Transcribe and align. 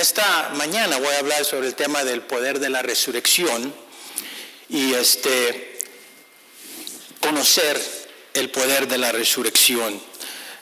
esta 0.00 0.50
mañana 0.54 0.98
voy 0.98 1.14
a 1.14 1.18
hablar 1.18 1.44
sobre 1.44 1.66
el 1.66 1.74
tema 1.74 2.04
del 2.04 2.22
poder 2.22 2.60
de 2.60 2.70
la 2.70 2.82
resurrección 2.82 3.74
y 4.68 4.94
este 4.94 5.80
conocer 7.20 7.80
el 8.34 8.50
poder 8.50 8.86
de 8.86 8.98
la 8.98 9.12
resurrección. 9.12 10.00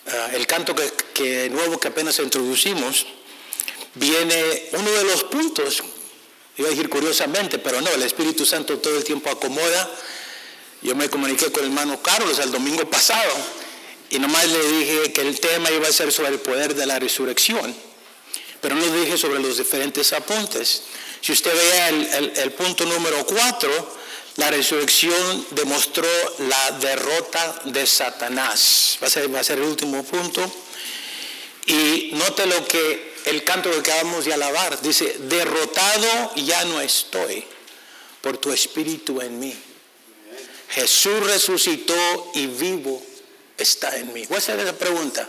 Ah, 0.07 0.31
el 0.33 0.47
canto 0.47 0.75
que, 0.75 0.91
que, 1.13 1.51
nuevo 1.51 1.79
que 1.79 1.89
apenas 1.89 2.19
introducimos 2.19 3.07
viene 3.95 4.69
uno 4.73 4.91
de 4.91 5.05
los 5.05 5.25
puntos, 5.25 5.83
iba 6.57 6.69
a 6.69 6.71
decir 6.71 6.89
curiosamente, 6.89 7.59
pero 7.59 7.81
no, 7.81 7.91
el 7.91 8.03
Espíritu 8.03 8.47
Santo 8.47 8.79
todo 8.79 8.97
el 8.97 9.05
tiempo 9.05 9.31
acomoda. 9.31 9.91
Yo 10.83 10.95
me 10.95 11.11
comuniqué 11.11 11.51
con 11.51 11.65
el 11.65 11.71
hermano 11.71 12.01
Carlos 12.03 12.39
el 12.39 12.53
domingo 12.53 12.89
pasado 12.89 13.33
y 14.11 14.19
nomás 14.19 14.49
le 14.49 14.69
dije 14.69 15.13
que 15.13 15.23
el 15.23 15.41
tema 15.41 15.71
iba 15.71 15.89
a 15.89 15.93
ser 15.93 16.13
sobre 16.13 16.31
el 16.31 16.41
poder 16.41 16.75
de 16.75 16.87
la 16.87 16.99
resurrección, 16.99 17.75
pero 18.61 18.75
no 18.75 18.87
dije 18.87 19.17
sobre 19.17 19.41
los 19.41 19.59
diferentes 19.59 20.13
apuntes. 20.13 20.83
Si 21.21 21.33
usted 21.33 21.55
vea 21.55 21.89
el, 21.89 22.33
el 22.37 22.53
punto 22.53 22.85
número 22.85 23.25
4, 23.27 23.97
la 24.37 24.51
resurrección 24.51 25.47
demostró 25.51 26.09
la 26.39 26.73
derrota 26.73 27.63
de 27.65 27.87
Satanás. 27.87 28.99
Va 29.03 29.07
a 29.07 29.11
ser, 29.11 29.35
va 29.35 29.41
a 29.41 29.45
ser 29.45 29.59
el 29.59 29.65
último 29.65 30.05
punto. 30.05 30.51
Y 31.67 32.11
note 32.13 32.47
lo 32.47 32.67
que 32.67 33.17
el 33.27 33.43
canto 33.45 33.71
que 33.71 33.79
acabamos 33.79 34.25
de 34.25 34.35
alabar. 34.35 34.81
Dice, 34.83 35.17
derrotado 35.21 36.35
ya 36.37 36.65
no 36.67 36.81
estoy 36.81 37.45
por 38.21 38.39
tu 38.39 38.53
espíritu 38.53 39.21
en 39.21 39.39
mí. 39.39 39.57
Jesús 40.71 41.27
resucitó 41.27 42.33
y 42.35 42.47
vivo 42.47 43.03
está 43.57 43.97
en 43.97 44.13
mí. 44.13 44.25
Voy 44.27 44.37
a 44.37 44.39
hacer 44.39 44.61
esa 44.61 44.75
pregunta. 44.75 45.29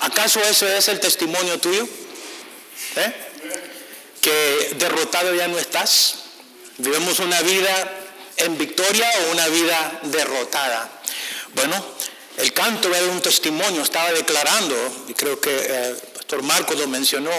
¿Acaso 0.00 0.40
eso 0.40 0.66
es 0.68 0.88
el 0.88 1.00
testimonio 1.00 1.58
tuyo? 1.58 1.86
¿Eh? 2.96 3.14
Que 4.20 4.74
derrotado 4.78 5.34
ya 5.34 5.48
no 5.48 5.58
estás. 5.58 6.16
Vivimos 6.78 7.18
una 7.20 7.40
vida 7.42 8.00
en 8.36 8.56
victoria 8.58 9.10
o 9.18 9.32
una 9.32 9.46
vida 9.48 10.00
derrotada. 10.04 10.90
Bueno, 11.54 11.84
el 12.38 12.52
canto 12.52 12.94
era 12.94 13.06
un 13.06 13.20
testimonio, 13.20 13.82
estaba 13.82 14.12
declarando, 14.12 15.04
y 15.08 15.14
creo 15.14 15.40
que 15.40 15.54
el 15.54 15.96
eh, 15.96 15.96
Pastor 16.14 16.42
Marcos 16.42 16.78
lo 16.78 16.86
mencionó, 16.86 17.30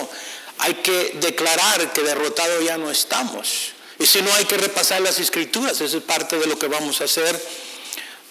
hay 0.59 0.75
que 0.75 1.17
declarar 1.19 1.91
que 1.91 2.03
derrotado 2.03 2.61
ya 2.61 2.77
no 2.77 2.91
estamos. 2.91 3.73
Y 3.97 4.05
si 4.05 4.21
no, 4.21 4.33
hay 4.33 4.45
que 4.45 4.57
repasar 4.57 5.01
las 5.01 5.19
escrituras, 5.19 5.79
eso 5.81 5.97
es 5.97 6.03
parte 6.03 6.37
de 6.37 6.45
lo 6.45 6.57
que 6.57 6.67
vamos 6.67 7.01
a 7.01 7.05
hacer 7.05 7.39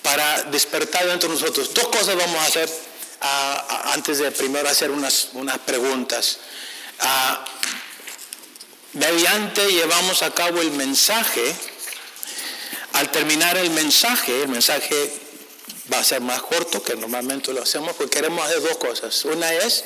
para 0.03 0.45
despertar 0.45 1.07
dentro 1.07 1.29
de 1.29 1.35
nosotros. 1.35 1.73
Dos 1.75 1.89
cosas 1.89 2.17
vamos 2.17 2.37
a 2.37 2.45
hacer 2.45 2.71
antes 3.93 4.19
de 4.19 4.31
primero 4.31 4.69
hacer 4.69 4.91
unas, 4.91 5.29
unas 5.35 5.59
preguntas. 5.59 6.39
Ah, 7.01 7.45
mediante 8.95 9.67
llevamos 9.71 10.23
a 10.23 10.33
cabo 10.33 10.61
el 10.61 10.71
mensaje 10.73 11.55
al 12.93 13.11
terminar 13.11 13.57
el 13.57 13.71
mensaje, 13.71 14.43
el 14.43 14.49
mensaje 14.49 15.13
va 15.93 15.99
a 15.99 16.05
ser 16.05 16.21
más 16.21 16.43
corto 16.43 16.83
que 16.83 16.97
normalmente 16.97 17.53
lo 17.53 17.63
hacemos 17.63 17.95
porque 17.97 18.17
queremos 18.17 18.45
hacer 18.45 18.63
dos 18.63 18.77
cosas. 18.79 19.25
Una 19.25 19.53
es 19.55 19.85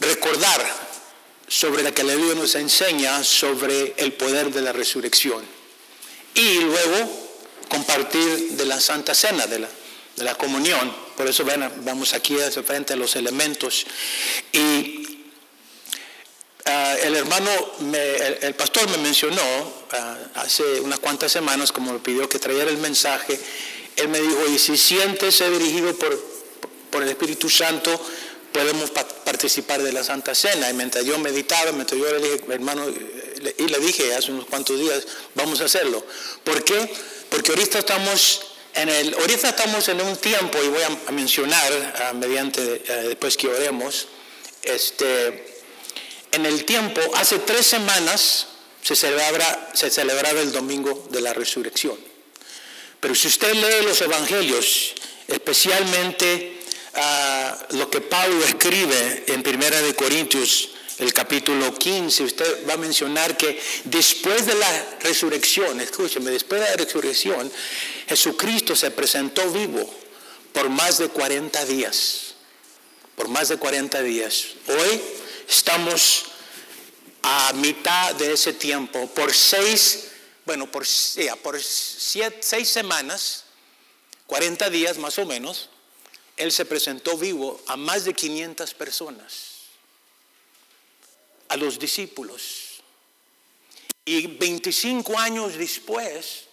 recordar 0.00 0.64
sobre 1.48 1.82
la 1.82 1.92
que 1.92 2.02
la 2.02 2.14
Biblia 2.14 2.34
nos 2.34 2.54
enseña 2.54 3.22
sobre 3.22 3.94
el 3.98 4.14
poder 4.14 4.52
de 4.52 4.62
la 4.62 4.72
resurrección. 4.72 5.44
Y 6.34 6.60
luego 6.60 7.28
compartir 7.68 8.52
de 8.52 8.66
la 8.66 8.80
Santa 8.80 9.14
Cena, 9.14 9.46
de 9.46 9.60
la, 9.60 9.68
de 10.16 10.24
la 10.24 10.34
comunión. 10.34 11.05
Por 11.16 11.26
eso 11.26 11.44
ven, 11.44 11.70
vamos 11.84 12.14
aquí 12.14 12.38
hacia 12.40 12.62
frente 12.62 12.92
a 12.92 12.96
los 12.96 13.16
elementos. 13.16 13.86
Y 14.52 15.06
Ah, 16.68 16.96
el 17.00 17.14
hermano, 17.14 17.48
el, 18.40 18.54
pastor 18.56 18.88
me 18.90 18.98
mencionó 18.98 19.40
ah, 19.92 20.18
hace 20.34 20.80
unas 20.80 20.98
cuantas 20.98 21.30
semanas, 21.30 21.70
como 21.70 21.92
me 21.92 22.00
pidió 22.00 22.28
que 22.28 22.40
trajera 22.40 22.68
el 22.68 22.78
mensaje, 22.78 23.38
él 23.94 24.08
me 24.08 24.20
dijo, 24.20 24.48
y 24.48 24.58
si 24.58 24.76
sientes 24.76 25.36
ser 25.36 25.56
dirigido 25.56 25.94
por, 25.94 26.20
por 26.90 27.04
el 27.04 27.08
Espíritu 27.08 27.48
Santo, 27.48 27.96
podemos 28.52 28.90
participar 28.90 29.80
de 29.80 29.92
la 29.92 30.02
Santa 30.02 30.34
Cena. 30.34 30.68
Y 30.68 30.74
mientras 30.74 31.04
yo 31.04 31.16
meditaba, 31.20 31.70
mientras 31.70 32.00
yo 32.00 32.10
le 32.10 32.30
dije, 32.30 32.44
hermano, 32.50 32.84
y 32.88 33.68
le 33.68 33.78
dije 33.78 34.16
hace 34.16 34.32
unos 34.32 34.46
cuantos 34.46 34.76
días, 34.80 35.06
vamos 35.36 35.60
a 35.60 35.66
hacerlo. 35.66 36.04
¿Por 36.42 36.64
qué? 36.64 36.92
Porque 37.30 37.52
ahorita 37.52 37.78
estamos 37.78 38.40
en 38.76 39.14
ahorita 39.14 39.48
estamos 39.48 39.88
en 39.88 40.00
un 40.00 40.16
tiempo, 40.16 40.58
y 40.62 40.68
voy 40.68 40.82
a, 40.82 41.12
mencionar 41.12 42.14
mediante, 42.14 42.60
después 43.08 43.36
que 43.36 43.48
oremos, 43.48 44.08
este, 44.62 45.62
en 46.32 46.46
el 46.46 46.64
tiempo, 46.64 47.00
hace 47.14 47.38
tres 47.40 47.66
semanas 47.66 48.48
se 48.82 48.94
se 48.94 49.90
celebraba 49.90 50.40
el 50.40 50.52
domingo 50.52 51.06
de 51.10 51.20
la 51.20 51.32
resurrección. 51.32 51.96
Pero 53.00 53.14
si 53.14 53.28
usted 53.28 53.52
lee 53.54 53.84
los 53.86 54.00
evangelios, 54.00 54.94
especialmente 55.28 56.60
ah, 56.94 57.66
lo 57.70 57.90
que 57.90 58.00
Pablo 58.00 58.44
escribe 58.44 59.24
en 59.28 59.42
Primera 59.42 59.80
de 59.80 59.94
Corintios, 59.94 60.70
el 60.98 61.12
capítulo 61.12 61.74
15, 61.74 62.24
usted 62.24 62.68
va 62.68 62.74
a 62.74 62.78
mencionar 62.78 63.36
que 63.36 63.60
después 63.84 64.46
de 64.46 64.54
la 64.54 64.96
resurrección, 65.00 65.80
escúcheme, 65.80 66.30
después 66.30 66.60
de 66.60 66.70
la 66.70 66.76
resurrección, 66.76 67.50
Jesucristo 68.08 68.74
se 68.74 68.90
presentó 68.90 69.50
vivo 69.50 69.92
por 70.52 70.70
más 70.70 70.98
de 70.98 71.08
40 71.08 71.64
días. 71.66 72.34
Por 73.14 73.28
más 73.28 73.48
de 73.48 73.58
40 73.58 74.00
días. 74.02 74.46
Hoy 74.68 75.00
estamos 75.48 76.26
a 77.22 77.52
mitad 77.54 78.14
de 78.14 78.32
ese 78.32 78.52
tiempo, 78.52 79.08
por 79.08 79.34
seis, 79.34 80.08
bueno, 80.44 80.70
por, 80.70 80.86
por 81.42 81.60
seis 81.60 82.68
semanas, 82.68 83.44
40 84.28 84.70
días 84.70 84.98
más 84.98 85.18
o 85.18 85.26
menos, 85.26 85.68
él 86.36 86.52
se 86.52 86.64
presentó 86.64 87.18
vivo 87.18 87.60
a 87.66 87.76
más 87.76 88.04
de 88.04 88.14
500 88.14 88.74
personas, 88.74 89.55
a 91.48 91.56
los 91.56 91.78
discípulos. 91.78 92.82
Y 94.04 94.26
25 94.26 95.18
años 95.18 95.56
después, 95.56 96.44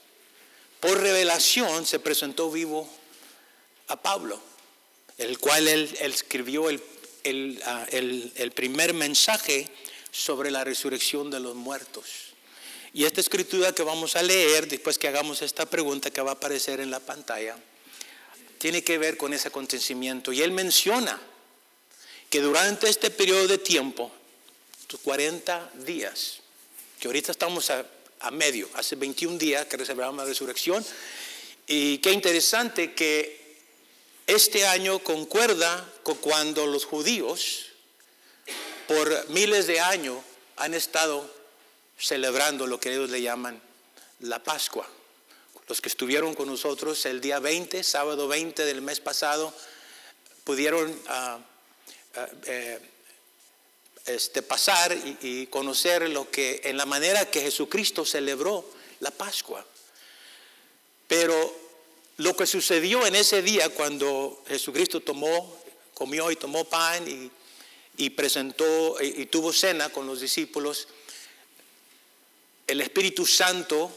por 0.80 1.00
revelación, 1.00 1.86
se 1.86 2.00
presentó 2.00 2.52
vivo 2.52 2.90
a 3.88 4.02
Pablo, 4.02 4.40
el 5.18 5.38
cual 5.38 5.68
él, 5.68 5.96
escribió 6.00 6.70
el, 6.70 6.82
ah, 7.66 7.86
el, 7.92 8.32
el 8.36 8.52
primer 8.52 8.94
mensaje 8.94 9.70
sobre 10.12 10.52
la 10.52 10.64
resurrección 10.64 11.30
de 11.30 11.40
los 11.40 11.56
muertos. 11.56 12.34
Y 12.94 13.06
esta 13.06 13.22
escritura 13.22 13.74
que 13.74 13.82
vamos 13.82 14.16
a 14.16 14.22
leer, 14.22 14.68
después 14.68 15.00
que 15.00 15.08
hagamos 15.08 15.42
esta 15.42 15.66
pregunta 15.66 16.12
que 16.12 16.22
va 16.22 16.32
a 16.32 16.36
aparecer 16.36 16.80
en 16.80 16.92
la 16.92 17.00
pantalla, 17.00 17.58
tiene 18.60 18.84
que 18.84 18.98
ver 18.98 19.18
con 19.18 19.34
ese 19.34 19.48
acontecimiento. 19.48 20.32
Y 20.32 20.42
él 20.42 20.52
menciona 20.52 21.20
que 22.30 22.40
durante 22.40 22.88
este 22.88 23.10
periodo 23.10 23.48
de 23.48 23.58
tiempo, 23.58 24.12
40 25.00 25.72
días, 25.86 26.40
que 27.00 27.08
ahorita 27.08 27.32
estamos 27.32 27.70
a, 27.70 27.86
medio, 28.32 28.70
hace 28.76 28.96
21 28.96 29.38
días 29.38 29.66
que 29.66 29.78
celebramos 29.78 30.18
la 30.18 30.26
resurrección, 30.26 30.86
y 31.68 31.98
qué 31.98 32.12
interesante 32.12 32.94
que 32.94 33.58
este 34.28 34.66
año 34.66 35.00
concuerda 35.00 35.92
con 36.04 36.16
cuando 36.16 36.66
los 36.66 36.86
judíos 36.86 37.68
por 38.88 39.30
miles 39.30 39.68
de 39.68 39.80
años 39.80 40.18
han 40.58 40.74
estado 40.74 41.30
celebrando 41.98 42.68
lo 42.68 42.80
que 42.80 42.92
ellos 42.94 43.10
le 43.10 43.22
llaman 43.22 43.62
la 44.20 44.44
Pascua. 44.44 44.88
Los 45.68 45.80
que 45.82 45.90
estuvieron 45.90 46.36
con 46.36 46.48
nosotros 46.48 47.06
el 47.06 47.22
día 47.22 47.40
20, 47.40 47.84
sábado 47.84 48.28
20 48.28 48.66
del 48.66 48.82
mes 48.82 49.00
pasado, 49.00 49.54
pudieron 50.44 50.98
ah, 51.08 51.40
ah, 52.16 52.28
eh, 52.46 52.80
este, 54.06 54.42
pasar 54.42 54.98
y, 55.22 55.48
conocer 55.48 56.10
lo 56.10 56.30
que, 56.30 56.62
en 56.66 56.78
la 56.78 56.86
manera 56.86 57.30
que 57.30 57.42
Jesucristo 57.42 58.06
celebró 58.06 58.66
la 59.00 59.12
Pascua. 59.12 59.66
Pero 61.08 61.56
lo 62.18 62.36
que 62.36 62.46
sucedió 62.46 63.06
en 63.06 63.16
ese 63.16 63.42
día 63.42 63.70
cuando 63.70 64.44
Jesucristo 64.48 65.02
tomó, 65.02 65.58
comió 65.94 66.32
y 66.32 66.36
tomó 66.36 66.66
pan 66.66 67.08
y 67.08 67.32
y 67.98 68.10
presentó 68.12 68.98
y, 69.02 69.26
tuvo 69.28 69.54
cena 69.54 69.90
con 69.90 70.08
los 70.08 70.20
discípulos, 70.22 70.88
el 72.66 72.82
Espíritu 72.82 73.26
Santo 73.26 73.92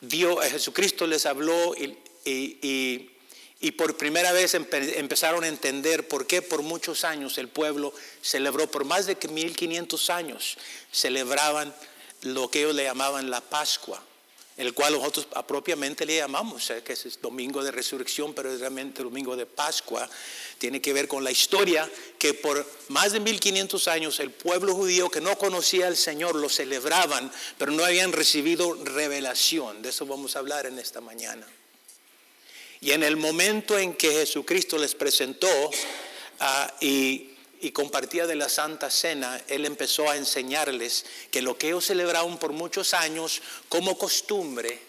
dio, 0.00 0.40
a 0.40 0.48
Jesucristo 0.48 1.06
les 1.06 1.26
habló 1.26 1.74
y, 1.74 3.10
por 3.72 3.96
primera 3.96 4.32
vez 4.32 4.54
empezaron 4.54 5.44
a 5.44 5.48
entender 5.48 6.06
por 6.08 6.26
qué 6.26 6.42
por 6.42 6.62
muchos 6.62 7.04
años 7.04 7.38
el 7.38 7.48
pueblo 7.48 7.92
celebró, 8.20 8.70
por 8.70 8.84
más 8.84 9.06
de 9.06 9.16
1500 9.16 10.10
años, 10.10 10.58
celebraban 10.92 11.74
lo 12.22 12.50
que 12.50 12.60
ellos 12.60 12.74
le 12.74 12.84
llamaban 12.84 13.30
la 13.30 13.40
Pascua. 13.40 14.02
el 14.56 14.72
cual 14.72 14.94
nosotros 14.94 15.26
propiamente 15.46 16.06
le 16.06 16.16
llamamos, 16.16 16.72
que 16.82 16.94
es 16.94 17.20
domingo 17.20 17.62
de 17.62 17.70
resurrección, 17.70 18.32
pero 18.32 18.50
es 18.50 18.60
realmente 18.60 19.02
domingo 19.02 19.36
de 19.36 19.44
Pascua, 19.44 20.08
tiene 20.56 20.80
que 20.80 20.94
ver 20.94 21.08
con 21.08 21.22
la 21.22 21.30
historia 21.30 21.90
que 22.18 22.32
por 22.32 22.66
más 22.88 23.12
de 23.12 23.20
1500 23.20 23.88
años 23.88 24.18
el 24.18 24.30
pueblo 24.30 24.74
judío 24.74 25.10
que 25.10 25.20
no 25.20 25.36
conocía 25.36 25.88
al 25.88 25.96
Señor 25.96 26.36
lo 26.36 26.48
celebraban, 26.48 27.30
pero 27.58 27.72
no 27.72 27.84
habían 27.84 28.12
recibido 28.12 28.72
revelación. 28.82 29.82
De 29.82 29.90
eso 29.90 30.06
vamos 30.06 30.36
a 30.36 30.38
hablar 30.38 30.64
en 30.64 30.78
esta 30.78 31.02
mañana. 31.02 31.46
Y 32.80 32.92
en 32.92 33.02
el 33.02 33.16
momento 33.16 33.78
en 33.78 33.94
que 33.94 34.10
Jesucristo 34.10 34.78
les 34.78 34.94
presentó 34.94 35.48
ah, 36.40 36.72
y 36.80 37.36
compartía 37.72 38.26
de 38.26 38.36
la 38.36 38.48
Santa 38.48 38.90
Cena, 38.90 39.40
él 39.48 39.64
empezó 39.64 40.08
a 40.08 40.16
enseñarles 40.16 41.04
que 41.30 41.42
lo 41.42 41.58
que 41.58 41.68
ellos 41.68 41.86
celebraron 41.86 42.38
por 42.38 42.52
muchos 42.52 42.94
años 42.94 43.42
como 43.68 43.98
costumbre, 43.98 44.80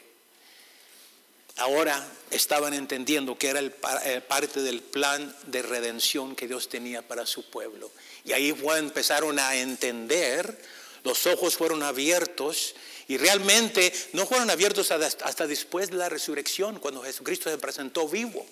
ahora 1.57 2.07
estaban 2.31 2.73
entendiendo 2.73 3.37
que 3.37 3.49
era 3.49 3.59
el, 3.59 3.73
eh, 4.05 4.21
parte 4.21 4.61
del 4.61 4.81
plan 4.81 5.35
de 5.47 5.61
redención 5.61 6.35
que 6.35 6.47
Dios 6.47 6.69
tenía 6.69 7.01
para 7.01 7.25
su 7.25 7.49
pueblo. 7.49 7.91
Y 8.23 8.33
ahí 8.33 8.55
empezaron 8.77 9.39
a 9.39 9.55
entender, 9.55 10.59
los 11.03 11.25
ojos 11.25 11.55
fueron 11.55 11.83
abiertos 11.83 12.75
y 13.07 13.17
realmente 13.17 13.93
no 14.13 14.25
fueron 14.25 14.49
abiertos 14.49 14.91
hasta 14.91 15.47
después 15.47 15.89
de 15.89 15.97
la 15.97 16.09
resurrección, 16.09 16.79
cuando 16.79 17.03
Jesucristo 17.03 17.49
se 17.49 17.57
presentó 17.57 18.07
vivo. 18.07 18.45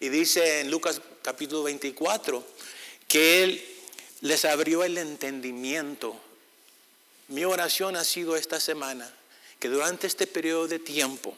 Y 0.00 0.08
dice 0.08 0.60
en 0.60 0.70
Lucas 0.70 1.00
capítulo 1.22 1.64
24, 1.64 2.44
que 3.08 3.42
Él 3.42 3.64
les 4.20 4.44
abrió 4.44 4.84
el 4.84 4.98
entendimiento. 4.98 6.16
Mi 7.28 7.44
oración 7.44 7.96
ha 7.96 8.04
sido 8.04 8.36
esta 8.36 8.60
semana, 8.60 9.12
que 9.58 9.68
durante 9.68 10.06
este 10.06 10.28
periodo 10.28 10.68
de 10.68 10.78
tiempo, 10.78 11.36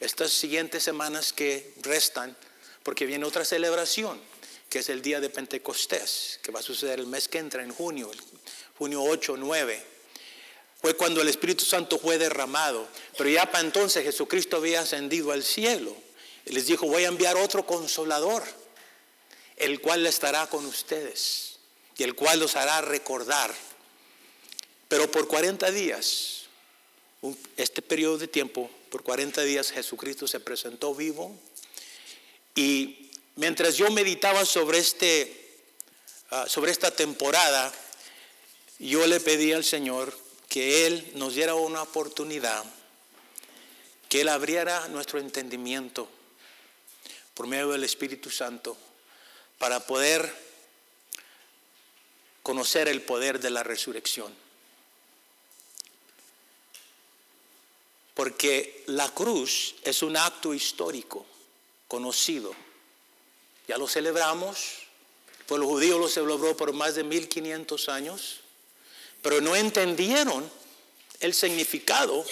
estas 0.00 0.32
siguientes 0.32 0.82
semanas 0.82 1.32
que 1.32 1.72
restan, 1.82 2.36
porque 2.82 3.06
viene 3.06 3.24
otra 3.24 3.46
celebración, 3.46 4.20
que 4.68 4.80
es 4.80 4.90
el 4.90 5.00
día 5.00 5.20
de 5.20 5.30
Pentecostés, 5.30 6.38
que 6.42 6.52
va 6.52 6.60
a 6.60 6.62
suceder 6.62 7.00
el 7.00 7.06
mes 7.06 7.26
que 7.26 7.38
entra 7.38 7.62
en 7.62 7.72
junio, 7.72 8.10
junio 8.76 9.02
8, 9.02 9.36
9. 9.38 9.97
Fue 10.80 10.94
cuando 10.94 11.20
el 11.20 11.28
Espíritu 11.28 11.64
Santo 11.64 11.98
fue 11.98 12.18
derramado, 12.18 12.86
pero 13.16 13.28
ya 13.28 13.50
para 13.50 13.64
entonces 13.64 14.04
Jesucristo 14.04 14.58
había 14.58 14.80
ascendido 14.80 15.32
al 15.32 15.42
cielo. 15.42 15.94
Y 16.46 16.52
les 16.52 16.66
dijo, 16.66 16.86
voy 16.86 17.04
a 17.04 17.08
enviar 17.08 17.36
otro 17.36 17.66
consolador 17.66 18.44
el 19.58 19.80
cual 19.80 20.06
estará 20.06 20.46
con 20.46 20.64
ustedes 20.64 21.58
y 21.96 22.04
el 22.04 22.14
cual 22.14 22.38
los 22.38 22.56
hará 22.56 22.80
recordar. 22.80 23.52
Pero 24.88 25.10
por 25.10 25.26
40 25.26 25.70
días, 25.72 26.44
este 27.56 27.82
periodo 27.82 28.18
de 28.18 28.28
tiempo, 28.28 28.70
por 28.90 29.02
40 29.02 29.42
días 29.42 29.70
Jesucristo 29.70 30.26
se 30.28 30.40
presentó 30.40 30.94
vivo 30.94 31.36
y 32.54 33.10
mientras 33.34 33.76
yo 33.76 33.90
meditaba 33.90 34.44
sobre, 34.44 34.78
este, 34.78 35.58
ah, 36.30 36.46
sobre 36.48 36.70
esta 36.70 36.92
temporada, 36.92 37.72
yo 38.78 39.04
le 39.06 39.18
pedí 39.18 39.52
al 39.52 39.64
Señor 39.64 40.16
que 40.48 40.86
Él 40.86 41.12
nos 41.14 41.34
diera 41.34 41.54
una 41.54 41.82
oportunidad, 41.82 42.64
que 44.08 44.22
Él 44.22 44.28
abriera 44.28 44.88
nuestro 44.88 45.18
entendimiento 45.18 46.08
por 47.34 47.46
medio 47.46 47.68
del 47.68 47.84
Espíritu 47.84 48.30
Santo 48.30 48.76
para 49.58 49.86
poder 49.86 50.34
conocer 52.42 52.88
el 52.88 53.02
poder 53.02 53.40
de 53.40 53.50
la 53.50 53.62
resurrección. 53.62 54.34
Porque 58.14 58.82
la 58.86 59.08
cruz 59.14 59.76
es 59.82 60.02
un 60.02 60.16
acto 60.16 60.54
histórico, 60.54 61.26
conocido. 61.86 62.52
Ya 63.68 63.78
lo 63.78 63.86
celebramos, 63.86 64.88
pues 65.46 65.60
los 65.60 65.68
judíos 65.68 66.00
lo 66.00 66.08
celebró 66.08 66.56
por 66.56 66.72
más 66.72 66.94
de 66.94 67.04
1500 67.04 67.88
años, 67.88 68.40
pero 69.22 69.40
no 69.40 69.56
entendieron 69.56 70.50
el 71.20 71.34
significado 71.34 72.24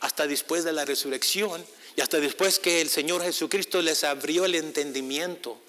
hasta 0.00 0.26
después 0.26 0.64
de 0.64 0.72
la 0.72 0.84
resurrección 0.84 1.64
y 1.96 2.00
hasta 2.00 2.20
después 2.20 2.58
que 2.58 2.80
el 2.80 2.88
Señor 2.88 3.22
Jesucristo 3.22 3.82
les 3.82 4.04
abrió 4.04 4.44
el 4.44 4.54
entendimiento 4.54 5.60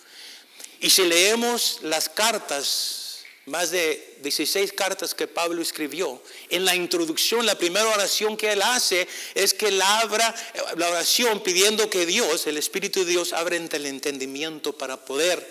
y 0.82 0.90
si 0.90 1.04
leemos 1.04 1.80
las 1.82 2.08
cartas, 2.08 3.24
más 3.46 3.72
de 3.72 4.18
16 4.22 4.72
cartas 4.74 5.14
que 5.14 5.28
Pablo 5.28 5.62
escribió, 5.62 6.22
en 6.50 6.64
la 6.64 6.76
introducción, 6.76 7.46
la 7.46 7.58
primera 7.58 7.88
oración 7.88 8.38
que 8.38 8.54
él 8.54 8.62
hace 8.62 9.08
es 9.36 9.54
que 9.54 9.68
él 9.68 9.82
abra 9.82 10.34
la 10.78 10.90
oración 10.90 11.44
pidiendo 11.44 11.90
que 11.90 12.06
Dios, 12.06 12.48
el 12.48 12.58
Espíritu 12.58 13.02
de 13.02 13.08
Dios, 13.08 13.34
abra 13.34 13.58
el 13.58 13.86
entendimiento 13.86 14.78
para 14.78 15.04
poder 15.04 15.46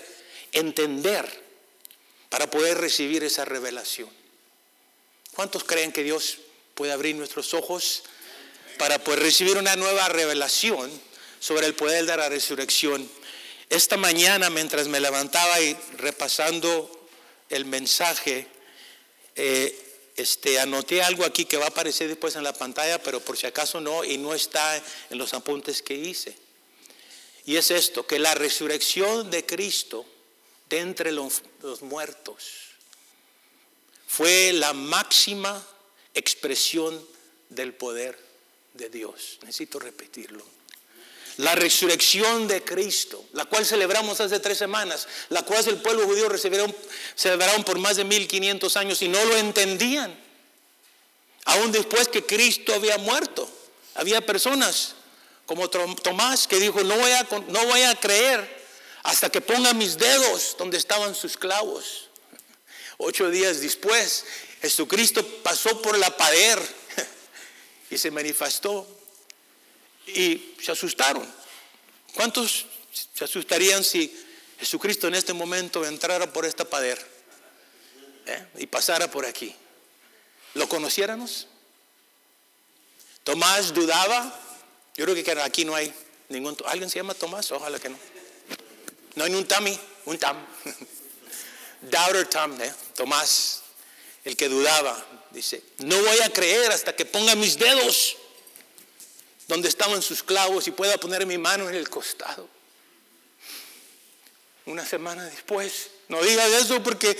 entender, 0.51 1.27
para 2.29 2.49
poder 2.49 2.79
recibir 2.79 3.23
esa 3.23 3.45
revelación. 3.45 4.09
¿Cuántos 5.39 5.63
creen 5.63 5.93
que 5.93 6.03
Dios 6.03 6.39
puede 6.75 6.91
abrir 6.91 7.15
nuestros 7.15 7.53
ojos 7.53 8.03
para 8.77 9.01
poder 9.01 9.21
recibir 9.21 9.57
una 9.57 9.77
nueva 9.77 10.09
revelación 10.09 10.91
sobre 11.39 11.65
el 11.65 11.75
poder 11.75 12.05
de 12.05 12.17
la 12.17 12.27
resurrección? 12.27 13.09
Esta 13.69 13.95
mañana, 13.95 14.49
mientras 14.49 14.89
me 14.89 14.99
levantaba 14.99 15.61
y 15.61 15.77
repasando 15.95 17.07
el 17.47 17.63
mensaje, 17.63 18.47
eh, 19.37 20.11
este, 20.17 20.59
anoté 20.59 21.03
algo 21.03 21.23
aquí 21.23 21.45
que 21.45 21.55
va 21.55 21.67
a 21.67 21.69
aparecer 21.69 22.09
después 22.09 22.35
en 22.35 22.43
la 22.43 22.51
pantalla, 22.51 23.01
pero 23.01 23.21
por 23.21 23.37
si 23.37 23.47
acaso 23.47 23.79
no, 23.79 24.03
y 24.03 24.17
no 24.17 24.33
está 24.33 24.75
en 25.09 25.17
los 25.17 25.33
apuntes 25.33 25.81
que 25.81 25.93
hice. 25.93 26.35
Y 27.45 27.55
es 27.55 27.71
esto, 27.71 28.05
que 28.05 28.19
la 28.19 28.35
resurrección 28.35 29.31
de 29.31 29.45
Cristo 29.45 30.05
de 30.67 30.79
entre 30.79 31.13
los 31.13 31.41
muertos 31.81 32.68
fue 34.09 34.51
la 34.53 34.73
máxima 34.73 35.63
expresión 36.15 36.99
del 37.49 37.73
poder 37.73 38.17
de 38.73 38.89
Dios. 38.89 39.37
Necesito 39.43 39.77
repetirlo 39.79 40.43
la 41.37 41.55
resurrección 41.55 42.49
de 42.49 42.65
Cristo, 42.65 43.23
la 43.31 43.45
cual 43.45 43.65
celebramos 43.65 44.19
hace 44.19 44.41
tres 44.41 44.57
semanas, 44.57 45.07
la 45.29 45.43
cual 45.43 45.65
el 45.69 45.77
pueblo 45.77 46.03
judío 46.05 46.27
celebraron 47.15 47.63
por 47.63 47.79
más 47.79 47.95
de 47.95 48.03
1500 48.03 48.75
años 48.75 49.01
y 49.01 49.07
no 49.07 49.23
lo 49.23 49.37
entendían. 49.37 50.19
Aún 51.45 51.71
después 51.71 52.09
que 52.09 52.25
Cristo 52.25 52.73
había 52.73 52.97
muerto, 52.97 53.49
había 53.95 54.19
personas 54.19 54.95
como 55.45 55.69
Tomás 55.69 56.45
que 56.45 56.59
dijo, 56.59 56.83
no 56.83 56.97
voy 56.97 57.11
a, 57.11 57.25
no 57.47 57.65
voy 57.67 57.83
a 57.83 57.95
creer 57.95 58.59
hasta 59.03 59.29
que 59.29 59.39
ponga 59.39 59.73
mis 59.73 59.97
dedos 59.97 60.57
donde 60.57 60.77
estaban 60.77 61.15
sus 61.15 61.37
clavos. 61.37 62.08
Ocho 63.01 63.29
días 63.29 63.61
después, 63.61 64.25
Jesucristo 64.61 65.25
pasó 65.41 65.81
por 65.81 65.97
la 65.97 66.17
pader 66.17 66.59
y 67.89 67.97
se 67.97 68.11
manifestó 68.11 68.85
y 70.05 70.55
se 70.61 70.73
asustaron. 70.73 71.25
¿Cuántos 72.13 72.65
se 73.13 73.23
asustarían 73.23 73.85
si 73.85 74.13
Jesucristo 74.59 75.07
en 75.07 75.15
este 75.15 75.31
momento 75.31 75.85
entrara 75.85 76.33
por 76.33 76.45
esta 76.45 76.65
pader 76.65 76.99
eh, 78.25 78.45
y 78.57 78.67
pasara 78.67 79.09
por 79.09 79.25
aquí? 79.25 79.55
¿Lo 80.55 80.67
conociéramos? 80.67 81.47
Tomás 83.23 83.73
dudaba. 83.73 84.37
Yo 84.97 85.05
creo 85.05 85.23
que 85.23 85.31
aquí 85.41 85.63
no 85.63 85.73
hay 85.73 85.93
ningún. 86.27 86.57
¿Alguien 86.65 86.89
se 86.89 86.99
llama 86.99 87.13
Tomás? 87.13 87.49
Ojalá 87.53 87.79
que 87.79 87.87
no. 87.87 87.97
No 89.15 89.23
hay 89.23 89.33
un 89.33 89.47
Tami, 89.47 89.79
un 90.03 90.17
Tam. 90.17 90.45
Doubter 91.81 92.27
Tam, 92.27 92.61
¿eh? 92.61 92.73
Tomás, 92.95 93.61
el 94.23 94.35
que 94.35 94.49
dudaba, 94.49 95.05
dice: 95.31 95.61
No 95.79 95.97
voy 96.01 96.19
a 96.21 96.29
creer 96.31 96.71
hasta 96.71 96.95
que 96.95 97.05
ponga 97.05 97.35
mis 97.35 97.57
dedos 97.57 98.17
donde 99.49 99.67
estaban 99.67 100.01
sus 100.01 100.21
clavos 100.21 100.67
y 100.67 100.71
pueda 100.71 100.97
poner 100.97 101.25
mi 101.25 101.39
mano 101.39 101.67
en 101.69 101.75
el 101.75 101.89
costado. 101.89 102.47
Una 104.67 104.85
semana 104.85 105.25
después, 105.25 105.89
no 106.07 106.21
digas 106.21 106.51
eso 106.51 106.83
porque 106.83 107.17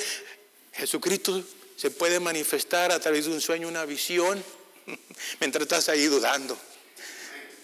Jesucristo 0.73 1.43
se 1.75 1.89
puede 1.89 2.19
manifestar 2.19 2.91
a 2.91 2.99
través 2.99 3.25
de 3.25 3.31
un 3.31 3.41
sueño, 3.41 3.67
una 3.67 3.83
visión, 3.85 4.43
mientras 5.39 5.63
estás 5.63 5.89
ahí 5.89 6.05
dudando. 6.05 6.55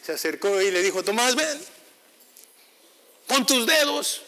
Se 0.03 0.13
acercó 0.13 0.59
y 0.61 0.71
le 0.71 0.81
dijo, 0.81 1.03
Tomás, 1.03 1.35
ven, 1.35 1.61
pon 3.27 3.45
tus 3.45 3.67
dedos. 3.67 4.21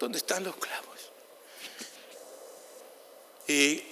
¿Dónde 0.00 0.16
están 0.16 0.42
los 0.44 0.56
clavos? 0.56 0.98
Y 3.46 3.82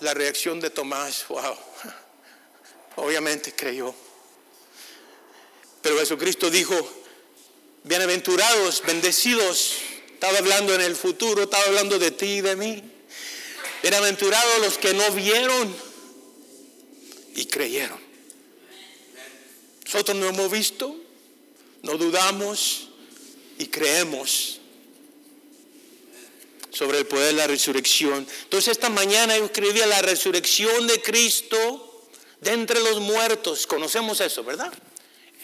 la 0.00 0.12
reacción 0.12 0.58
de 0.58 0.70
Tomás, 0.70 1.24
wow. 1.28 1.56
Obviamente 2.96 3.54
creyó. 3.54 3.94
Pero 5.82 6.00
Jesucristo 6.00 6.50
dijo, 6.50 6.74
bienaventurados, 7.84 8.82
bendecidos. 8.82 9.76
Estaba 10.14 10.38
hablando 10.38 10.74
en 10.74 10.80
el 10.80 10.96
futuro, 10.96 11.44
estaba 11.44 11.62
hablando 11.66 12.00
de 12.00 12.10
ti 12.10 12.38
y 12.38 12.40
de 12.40 12.56
mí. 12.56 12.82
Bienaventurados 13.82 14.60
los 14.62 14.78
que 14.78 14.94
no 14.94 15.12
vieron 15.12 15.76
y 17.36 17.46
creyeron. 17.46 18.00
Nosotros 19.84 20.16
no 20.16 20.26
hemos 20.26 20.50
visto, 20.50 20.96
no 21.82 21.96
dudamos 21.96 22.88
y 23.58 23.68
creemos 23.68 24.57
sobre 26.70 26.98
el 26.98 27.06
poder 27.06 27.28
de 27.28 27.32
la 27.34 27.46
resurrección. 27.46 28.26
Entonces 28.44 28.72
esta 28.72 28.88
mañana 28.88 29.36
yo 29.36 29.46
escribía 29.46 29.86
la 29.86 30.02
resurrección 30.02 30.86
de 30.86 31.00
Cristo 31.00 32.08
de 32.40 32.52
entre 32.52 32.80
los 32.80 33.00
muertos. 33.00 33.66
Conocemos 33.66 34.20
eso, 34.20 34.44
¿verdad? 34.44 34.72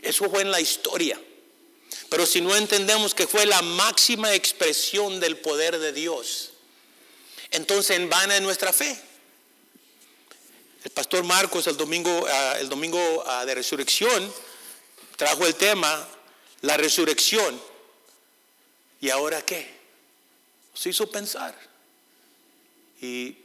Eso 0.03 0.29
fue 0.31 0.43
en 0.43 0.51
la 0.51 0.61
historia. 0.61 1.21
Pero 2.11 2.27
si 2.27 2.41
no 2.41 2.55
entendemos 2.55 3.15
que 3.15 3.27
fue 3.27 3.47
la 3.47 3.63
máxima 3.63 4.35
expresión 4.35 5.21
del 5.21 5.37
poder 5.39 5.79
de 5.79 5.93
Dios, 5.93 6.53
entonces 7.51 7.97
en 7.97 8.09
vana 8.09 8.37
es 8.37 8.43
nuestra 8.43 8.73
fe. 8.73 8.97
El 10.85 10.91
pastor 10.91 11.25
Marcos 11.25 11.67
el 11.67 11.77
domingo, 11.77 12.27
ah, 12.29 12.57
el 12.61 12.69
domingo 12.69 13.25
ah, 13.27 13.47
de 13.47 13.55
resurrección 13.55 14.33
trajo 15.17 15.47
el 15.47 15.55
tema, 15.55 16.07
la 16.61 16.77
resurrección. 16.77 17.61
¿Y 19.01 19.11
ahora 19.11 19.43
qué? 19.43 19.74
Se 20.75 20.91
hizo 20.91 21.11
pensar. 21.11 21.57
Y 23.01 23.37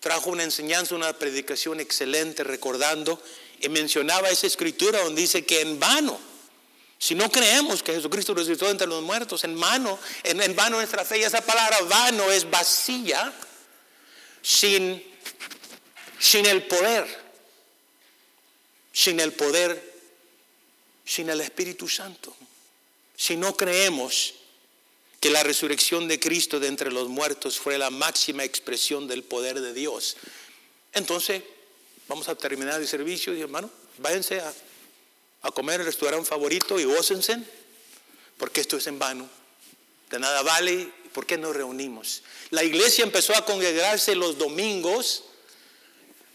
trajo 0.00 0.30
una 0.30 0.42
enseñanza, 0.42 0.94
una 0.94 1.18
predicación 1.18 1.80
excelente 1.80 2.44
recordando 2.44 3.22
y 3.60 3.68
mencionaba 3.68 4.28
esa 4.28 4.46
escritura 4.46 5.02
donde 5.02 5.22
dice 5.22 5.44
que 5.46 5.62
en 5.62 5.80
vano, 5.80 6.18
si 6.98 7.14
no 7.14 7.30
creemos 7.30 7.82
que 7.82 7.94
Jesucristo 7.94 8.34
resucitó 8.34 8.68
entre 8.70 8.86
los 8.86 9.02
muertos, 9.02 9.44
en 9.44 9.58
vano, 9.58 9.98
en, 10.22 10.40
en 10.42 10.54
vano 10.54 10.76
nuestra 10.76 11.04
fe, 11.04 11.18
y 11.18 11.22
esa 11.22 11.40
palabra 11.40 11.80
vano 11.82 12.30
es 12.30 12.48
vacía, 12.50 13.32
sin, 14.42 15.02
sin 16.18 16.44
el 16.46 16.64
poder, 16.64 17.06
sin 18.92 19.20
el 19.20 19.32
poder, 19.32 19.94
sin 21.04 21.30
el 21.30 21.40
Espíritu 21.40 21.88
Santo. 21.88 22.36
Si 23.16 23.36
no 23.36 23.56
creemos 23.56 24.34
que 25.24 25.30
la 25.30 25.42
resurrección 25.42 26.06
de 26.06 26.20
Cristo 26.20 26.60
de 26.60 26.68
entre 26.68 26.92
los 26.92 27.08
muertos 27.08 27.58
fue 27.58 27.78
la 27.78 27.88
máxima 27.88 28.44
expresión 28.44 29.08
del 29.08 29.22
poder 29.22 29.58
de 29.58 29.72
Dios, 29.72 30.18
entonces 30.92 31.42
vamos 32.08 32.28
a 32.28 32.34
terminar 32.34 32.78
el 32.78 32.86
servicio 32.86 33.34
y 33.34 33.40
hermano, 33.40 33.70
váyanse 33.96 34.40
a, 34.40 34.52
a 35.40 35.50
comer 35.50 35.80
el 35.80 35.86
restaurante 35.86 36.28
favorito 36.28 36.78
y 36.78 36.84
gócense, 36.84 37.38
porque 38.36 38.60
esto 38.60 38.76
es 38.76 38.86
en 38.86 38.98
vano. 38.98 39.26
De 40.10 40.18
nada 40.18 40.42
vale, 40.42 40.92
¿por 41.14 41.24
qué 41.24 41.38
nos 41.38 41.56
reunimos? 41.56 42.22
La 42.50 42.62
iglesia 42.62 43.02
empezó 43.02 43.34
a 43.34 43.46
congregarse 43.46 44.14
los 44.14 44.36
domingos, 44.36 45.24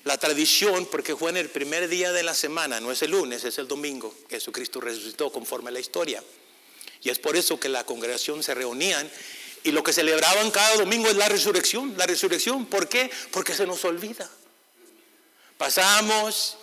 la 0.04 0.18
tradición, 0.18 0.88
porque 0.88 1.16
fue 1.16 1.30
en 1.30 1.38
el 1.38 1.50
primer 1.52 1.90
día 1.90 2.12
de 2.12 2.24
la 2.24 2.34
semana, 2.34 2.80
no 2.80 2.92
es 2.92 3.04
el 3.04 3.12
lunes, 3.12 3.44
es 3.44 3.60
el 3.60 3.68
domingo. 3.68 4.16
Jesucristo 4.32 4.82
resucitó 4.82 5.32
conforme 5.32 5.70
a 5.70 5.74
la 5.74 5.80
historia. 5.80 6.24
Y 7.02 7.10
es 7.10 7.20
por 7.20 7.36
eso 7.36 7.60
que 7.60 7.70
la 7.70 7.86
congregación 7.86 8.44
se 8.44 8.54
reunían 8.54 9.10
y 9.64 9.72
lo 9.72 9.84
que 9.84 9.94
celebraban 9.94 10.52
cada 10.52 10.78
domingo 10.78 11.10
es 11.10 11.16
la 11.16 11.30
resurrección. 11.30 11.94
La 11.98 12.06
resurrección, 12.06 12.66
¿por 12.66 12.88
qué? 12.88 13.10
Porque 13.32 13.54
se 13.54 13.66
nos 13.66 13.84
olvida. 13.86 14.30
Pasamos 15.58 16.58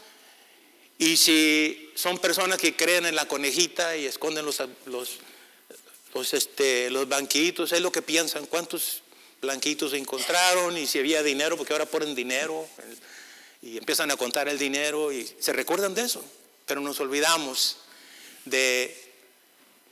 y 0.99 1.16
si 1.16 1.90
son 1.95 2.19
personas 2.19 2.59
que 2.59 2.75
creen 2.75 3.07
en 3.07 3.14
la 3.14 3.28
conejita 3.28 3.97
y 3.97 4.07
esconden 4.07 4.47
los, 4.47 4.62
los, 4.87 6.33
este, 6.33 6.90
los 6.90 7.09
banquitos, 7.09 7.73
es 7.73 7.81
lo 7.81 7.93
que 7.93 8.00
piensan, 8.00 8.47
cuántos 8.47 9.02
blanquitos 9.43 9.93
encontraron 9.93 10.76
y 10.78 10.87
si 10.87 10.99
había 10.99 11.23
dinero, 11.23 11.59
porque 11.59 11.75
ahora 11.75 11.85
ponen 11.85 12.14
dinero 12.14 12.66
y 13.61 13.76
empiezan 13.76 14.11
a 14.11 14.16
contar 14.16 14.49
el 14.49 14.59
dinero 14.59 15.12
y 15.12 15.31
se 15.38 15.52
recuerdan 15.52 15.95
de 15.95 16.02
eso, 16.02 16.25
pero 16.64 16.81
nos 16.81 16.99
olvidamos 17.00 17.76
de, 18.47 19.05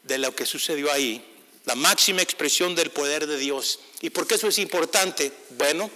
de 0.04 0.18
lo 0.18 0.34
que 0.34 0.46
sucedió 0.46 0.92
ahí, 0.92 1.24
la 1.64 1.74
máxima 1.74 2.22
expresión 2.22 2.74
del 2.74 2.90
poder 2.90 3.26
de 3.26 3.36
Dios. 3.38 3.80
¿Y 4.00 4.10
por 4.10 4.26
qué 4.26 4.36
eso 4.36 4.48
es 4.48 4.58
importante? 4.58 5.32
Bueno, 5.50 5.90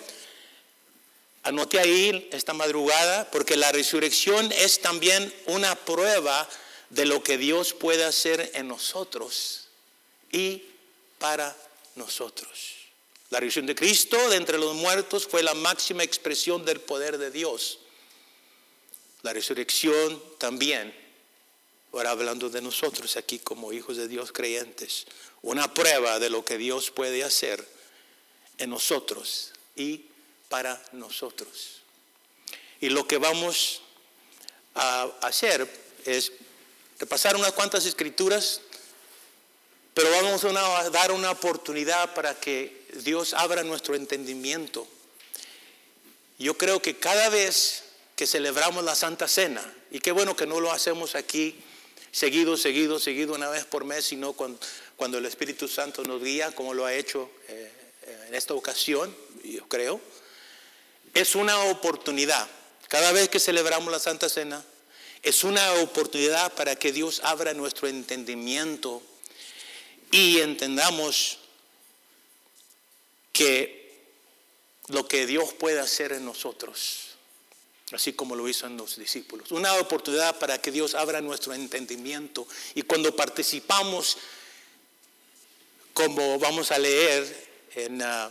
Anote 1.48 1.78
ahí 1.78 2.28
esta 2.32 2.52
madrugada, 2.52 3.30
porque 3.30 3.56
la 3.56 3.72
resurrección 3.72 4.52
es 4.52 4.82
también 4.82 5.32
una 5.46 5.74
prueba 5.76 6.46
de 6.90 7.06
lo 7.06 7.22
que 7.22 7.38
Dios 7.38 7.72
puede 7.72 8.04
hacer 8.04 8.50
en 8.54 8.68
nosotros 8.68 9.68
y 10.30 10.62
para 11.18 11.56
nosotros. 11.94 12.74
La 13.30 13.40
resurrección 13.40 13.66
de 13.66 13.74
Cristo 13.74 14.28
de 14.28 14.36
entre 14.36 14.58
los 14.58 14.74
muertos 14.74 15.26
fue 15.26 15.42
la 15.42 15.54
máxima 15.54 16.02
expresión 16.02 16.66
del 16.66 16.80
poder 16.80 17.16
de 17.16 17.30
Dios. 17.30 17.78
La 19.22 19.32
resurrección 19.32 20.22
también, 20.36 20.94
ahora 21.92 22.11
hablando 22.11 22.50
de 22.50 22.61
nosotros 22.62 23.16
aquí 23.16 23.38
como 23.38 23.73
hijos 23.73 23.97
de 23.97 24.09
Dios 24.09 24.33
creyentes, 24.33 25.07
una 25.42 25.73
prueba 25.73 26.18
de 26.18 26.30
lo 26.30 26.45
que 26.45 26.59
Dios 26.59 26.90
puede 26.90 27.25
hacer 27.25 27.66
en 28.59 28.71
nosotros 28.71 29.52
y 29.76 30.07
para 30.49 30.83
nosotros. 30.92 31.83
Y 32.80 32.90
lo 32.90 33.07
que 33.07 33.18
vamos 33.18 33.83
a 34.75 35.04
hacer 35.23 35.68
es 36.04 36.33
repasar 36.99 37.37
unas 37.37 37.52
cuantas 37.52 37.87
escrituras, 37.87 38.61
pero 39.95 40.11
vamos 40.11 40.45
a 40.45 40.90
dar 40.90 41.12
una 41.12 41.30
oportunidad 41.30 42.14
para 42.14 42.38
que 42.38 42.87
Dios 43.02 43.35
abra 43.35 43.64
nuestro 43.64 43.95
entendimiento. 43.95 44.87
Yo 46.38 46.57
creo 46.57 46.80
que 46.80 46.97
cada 46.97 47.28
vez 47.30 47.83
que 48.14 48.26
celebramos 48.26 48.85
la 48.85 48.95
Santa 48.95 49.26
Cena, 49.26 49.75
y 49.90 50.00
qué 50.00 50.12
bueno 50.12 50.37
que 50.37 50.47
no 50.47 50.61
lo 50.61 50.71
hacemos 50.71 51.14
aquí 51.14 51.61
seguido, 52.18 52.56
seguido, 52.56 52.98
seguido 52.98 53.34
una 53.34 53.48
vez 53.48 53.64
por 53.64 53.84
mes, 53.84 54.04
sino 54.04 54.32
cuando, 54.32 54.58
cuando 54.96 55.18
el 55.18 55.26
Espíritu 55.26 55.68
Santo 55.68 56.04
nos 56.04 56.22
guía, 56.22 56.50
como 56.52 56.75
lo 56.75 56.84
ha 56.84 56.94
hecho 56.94 57.30
eh, 57.48 57.72
en 58.28 58.34
esta 58.34 58.54
ocasión, 58.54 59.14
yo 59.44 59.68
creo 59.68 60.00
es 61.14 61.34
una 61.34 61.58
oportunidad. 61.64 62.48
Cada 62.88 63.12
vez 63.12 63.28
que 63.28 63.40
celebramos 63.40 63.92
la 63.92 63.98
Santa 63.98 64.28
Cena, 64.28 64.64
es 65.22 65.44
una 65.44 65.72
oportunidad 65.75 66.52
para 66.54 66.76
que 66.76 66.92
Dios 66.92 67.20
abra 67.25 67.54
nuestro 67.54 67.88
entendimiento 67.88 69.02
y 70.10 70.38
entendamos 70.38 71.38
que 73.32 74.06
lo 74.88 75.06
que 75.06 75.26
Dios 75.26 75.52
puede 75.54 75.80
hacer 75.80 76.12
en 76.12 76.25
nosotros, 76.25 77.07
así 77.92 78.12
como 78.12 78.37
lo 78.37 78.49
hizo 78.49 78.66
en 78.66 78.76
los 78.76 78.97
discípulos. 78.97 79.50
Una 79.52 79.75
oportunidad 79.75 80.38
para 80.38 80.61
que 80.61 80.71
Dios 80.71 80.95
abra 80.95 81.21
nuestro 81.21 81.54
entendimiento 81.54 82.47
y 82.75 82.83
cuando 82.83 83.14
participamos, 83.14 84.18
como 85.92 86.38
vamos 86.38 86.71
a 86.73 86.78
leer 86.78 87.49
en... 87.75 88.02
Uh, 88.02 88.30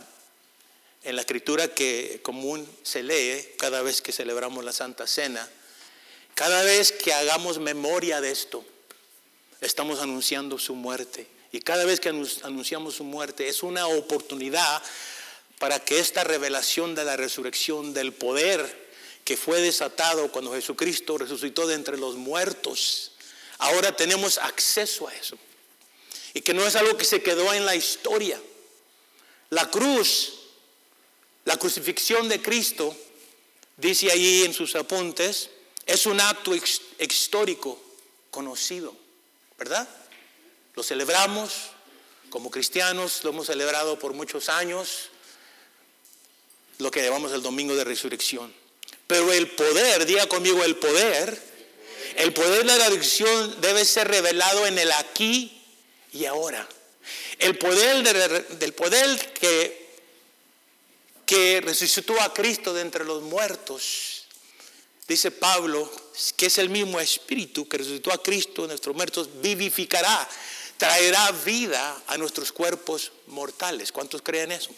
en 1.04 1.16
la 1.16 1.22
escritura 1.22 1.68
que 1.68 2.20
común 2.22 2.68
se 2.82 3.02
lee 3.02 3.54
cada 3.58 3.82
vez 3.82 4.02
que 4.02 4.12
celebramos 4.12 4.64
la 4.64 4.72
Santa 4.72 5.06
Cena, 5.06 5.48
cada 6.34 6.62
vez 6.62 6.92
que 6.92 7.12
hagamos 7.12 7.58
memoria 7.58 8.20
de 8.20 8.30
esto, 8.30 8.64
estamos 9.60 10.00
anunciando 10.00 10.58
su 10.58 10.74
muerte. 10.74 11.26
Y 11.50 11.60
cada 11.60 11.84
vez 11.84 11.98
que 11.98 12.10
anunciamos 12.10 12.96
su 12.96 13.04
muerte 13.04 13.48
es 13.48 13.62
una 13.62 13.86
oportunidad 13.86 14.82
para 15.58 15.80
que 15.80 15.98
esta 15.98 16.24
revelación 16.24 16.94
de 16.94 17.04
la 17.04 17.16
resurrección, 17.16 17.94
del 17.94 18.12
poder 18.12 18.87
que 19.24 19.36
fue 19.36 19.60
desatado 19.60 20.30
cuando 20.32 20.52
Jesucristo 20.52 21.18
resucitó 21.18 21.66
de 21.66 21.74
entre 21.74 21.98
los 21.98 22.16
muertos, 22.16 23.12
ahora 23.58 23.94
tenemos 23.94 24.38
acceso 24.38 25.08
a 25.08 25.14
eso. 25.14 25.36
Y 26.34 26.40
que 26.40 26.54
no 26.54 26.66
es 26.66 26.76
algo 26.76 26.96
que 26.96 27.04
se 27.04 27.22
quedó 27.22 27.52
en 27.52 27.66
la 27.66 27.74
historia. 27.74 28.40
La 29.50 29.70
cruz 29.70 30.38
la 31.48 31.56
crucifixión 31.56 32.28
de 32.28 32.42
Cristo, 32.42 32.94
dice 33.78 34.12
allí 34.12 34.44
en 34.44 34.52
sus 34.52 34.76
apuntes, 34.76 35.48
es 35.86 36.04
un 36.04 36.20
acto 36.20 36.52
histórico 36.54 37.80
conocido, 38.30 38.94
¿verdad? 39.58 39.88
Lo 40.74 40.82
celebramos 40.82 41.70
como 42.28 42.50
cristianos, 42.50 43.24
lo 43.24 43.30
hemos 43.30 43.46
celebrado 43.46 43.98
por 43.98 44.12
muchos 44.12 44.50
años, 44.50 45.08
lo 46.76 46.90
que 46.90 47.02
llamamos 47.02 47.32
el 47.32 47.40
Domingo 47.40 47.74
de 47.74 47.84
Resurrección. 47.84 48.52
Pero 49.08 49.32
el 49.32 49.48
poder, 49.48 50.06
diga 50.06 50.28
conmigo 50.28 50.62
el 50.62 50.76
poder, 50.76 51.42
el 52.16 52.32
poder 52.32 52.58
de 52.58 52.64
la 52.64 52.76
resurrección 52.76 53.60
debe 53.60 53.84
ser 53.84 54.06
revelado 54.06 54.66
en 54.66 54.78
el 54.78 54.92
aquí 54.92 55.60
y 56.12 56.26
ahora. 56.26 56.68
El 57.40 57.58
poder 57.58 58.46
del 58.58 58.72
poder 58.74 59.32
que 59.32 59.88
que 61.28 61.60
resucitó 61.60 62.18
a 62.22 62.32
Cristo 62.32 62.72
de 62.72 62.80
entre 62.80 63.04
los 63.04 63.22
muertos. 63.22 64.24
Dice 65.06 65.30
Pablo 65.30 65.92
que 66.36 66.46
es 66.46 66.56
el 66.56 66.70
mismo 66.70 66.98
espíritu 66.98 67.68
que 67.68 67.76
resucitó 67.76 68.10
a 68.12 68.22
Cristo 68.22 68.62
de 68.62 68.68
nuestros 68.68 68.96
muertos, 68.96 69.28
vivificará, 69.40 70.26
traerá 70.78 71.30
vida 71.44 72.02
a 72.06 72.16
nuestros 72.16 72.50
cuerpos 72.50 73.12
mortales. 73.26 73.92
¿Cuántos 73.92 74.22
creen 74.22 74.52
eso? 74.52 74.70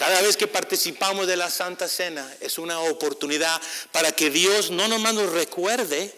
Cada 0.00 0.22
vez 0.22 0.38
que 0.38 0.46
participamos 0.46 1.26
de 1.26 1.36
la 1.36 1.50
Santa 1.50 1.86
Cena 1.86 2.34
es 2.40 2.56
una 2.56 2.80
oportunidad 2.80 3.60
para 3.92 4.12
que 4.12 4.30
Dios 4.30 4.70
no 4.70 4.88
nomás 4.88 5.12
nos 5.12 5.30
recuerde, 5.30 6.10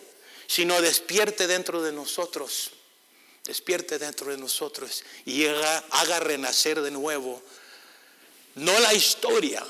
sino 0.47 0.81
despierte 0.81 1.49
dentro 1.49 1.83
de 1.83 1.91
nosotros. 1.91 2.71
Despierte 3.43 3.99
dentro 3.99 4.31
de 4.31 4.39
nosotros 4.39 5.03
y 5.25 5.47
haga, 5.47 5.79
haga 5.91 6.21
renacer 6.21 6.81
de 6.81 6.93
nuevo. 6.93 7.43
No 8.55 8.79
la 8.79 8.95
historia, 8.95 9.67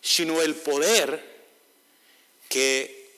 sino 0.00 0.40
el 0.40 0.54
poder 0.54 1.20
que, 2.48 3.10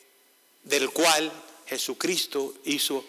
del 0.63 0.89
cual 0.89 1.31
Jesucristo 1.67 2.55
hizo 2.65 3.05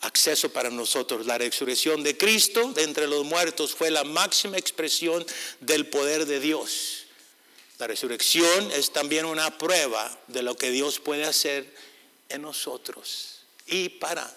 acceso 0.00 0.50
para 0.50 0.70
nosotros. 0.70 1.26
La 1.26 1.38
resurrección 1.38 2.02
de 2.02 2.16
Cristo 2.16 2.72
de 2.72 2.84
entre 2.84 3.06
los 3.06 3.24
muertos 3.24 3.74
fue 3.74 3.90
la 3.90 4.04
máxima 4.04 4.58
expresión 4.58 5.24
del 5.60 5.86
poder 5.88 6.26
de 6.26 6.40
Dios. 6.40 7.06
La 7.78 7.86
resurrección 7.86 8.70
es 8.72 8.92
también 8.92 9.24
una 9.24 9.56
prueba 9.56 10.18
de 10.26 10.42
lo 10.42 10.56
que 10.56 10.70
Dios 10.70 11.00
puede 11.00 11.24
hacer 11.24 11.66
en 12.28 12.42
nosotros 12.42 13.40
y 13.66 13.88
para 13.88 14.30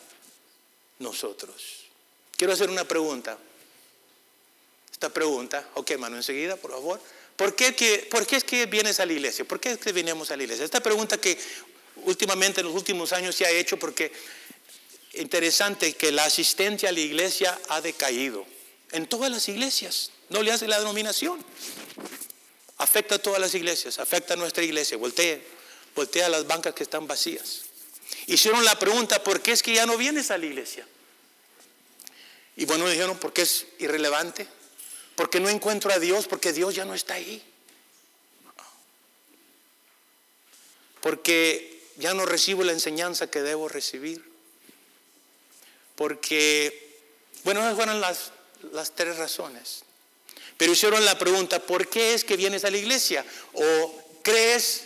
nosotros. 0.99 1.83
Quiero 2.37 2.53
hacer 2.53 2.69
una 2.69 2.85
pregunta. 2.85 3.37
Esta 4.91 5.09
pregunta, 5.09 5.67
ok, 5.73 5.97
mano, 5.97 6.15
enseguida, 6.15 6.55
por 6.55 6.71
favor. 6.71 6.99
¿Por 7.35 7.55
qué, 7.55 7.75
que, 7.75 8.07
¿Por 8.09 8.25
qué 8.25 8.37
es 8.37 8.43
que 8.43 8.65
vienes 8.67 8.99
a 8.99 9.05
la 9.05 9.13
iglesia? 9.13 9.43
¿Por 9.43 9.59
qué 9.59 9.71
es 9.71 9.77
que 9.77 9.91
vinimos 9.91 10.31
a 10.31 10.37
la 10.37 10.43
iglesia? 10.43 10.63
Esta 10.63 10.81
pregunta 10.81 11.17
que 11.19 11.37
últimamente 12.05 12.61
en 12.61 12.67
los 12.67 12.75
últimos 12.75 13.11
años 13.11 13.35
se 13.35 13.45
ha 13.45 13.49
hecho 13.49 13.77
porque 13.77 14.11
interesante 15.13 15.93
que 15.93 16.11
la 16.11 16.25
asistencia 16.25 16.89
a 16.89 16.91
la 16.91 16.99
iglesia 16.99 17.59
ha 17.69 17.81
decaído. 17.81 18.45
En 18.91 19.07
todas 19.07 19.31
las 19.31 19.47
iglesias. 19.49 20.11
No 20.29 20.41
le 20.41 20.51
hace 20.51 20.67
la 20.67 20.79
denominación. 20.79 21.43
Afecta 22.77 23.15
a 23.15 23.19
todas 23.19 23.39
las 23.39 23.53
iglesias, 23.53 23.99
afecta 23.99 24.33
a 24.33 24.37
nuestra 24.37 24.63
iglesia. 24.63 24.97
Voltea, 24.97 25.39
voltea 25.95 26.25
a 26.25 26.29
las 26.29 26.47
bancas 26.47 26.73
que 26.73 26.83
están 26.83 27.07
vacías. 27.07 27.61
Hicieron 28.27 28.65
la 28.65 28.77
pregunta, 28.79 29.23
¿por 29.23 29.41
qué 29.41 29.51
es 29.51 29.61
que 29.61 29.73
ya 29.73 29.85
no 29.85 29.97
vienes 29.97 30.31
a 30.31 30.37
la 30.37 30.45
iglesia? 30.45 30.87
Y 32.55 32.65
bueno, 32.65 32.87
dijeron, 32.87 33.17
porque 33.17 33.43
es 33.43 33.65
irrelevante, 33.79 34.47
porque 35.15 35.39
no 35.39 35.49
encuentro 35.49 35.91
a 35.91 35.99
Dios, 35.99 36.27
porque 36.27 36.53
Dios 36.53 36.75
ya 36.75 36.85
no 36.85 36.93
está 36.93 37.15
ahí. 37.15 37.43
Porque 41.01 41.83
ya 41.97 42.13
no 42.13 42.25
recibo 42.25 42.63
la 42.63 42.71
enseñanza 42.71 43.27
que 43.29 43.41
debo 43.41 43.69
recibir 43.69 44.32
porque, 45.95 46.99
bueno, 47.43 47.61
esas 47.61 47.75
fueron 47.75 48.01
las, 48.01 48.31
las 48.71 48.91
tres 48.95 49.17
razones. 49.17 49.83
Pero 50.57 50.71
hicieron 50.71 51.03
la 51.05 51.17
pregunta, 51.17 51.59
¿por 51.59 51.87
qué 51.87 52.13
es 52.13 52.23
que 52.23 52.37
vienes 52.37 52.63
a 52.65 52.71
la 52.71 52.77
iglesia? 52.77 53.25
¿O 53.53 54.19
crees, 54.23 54.83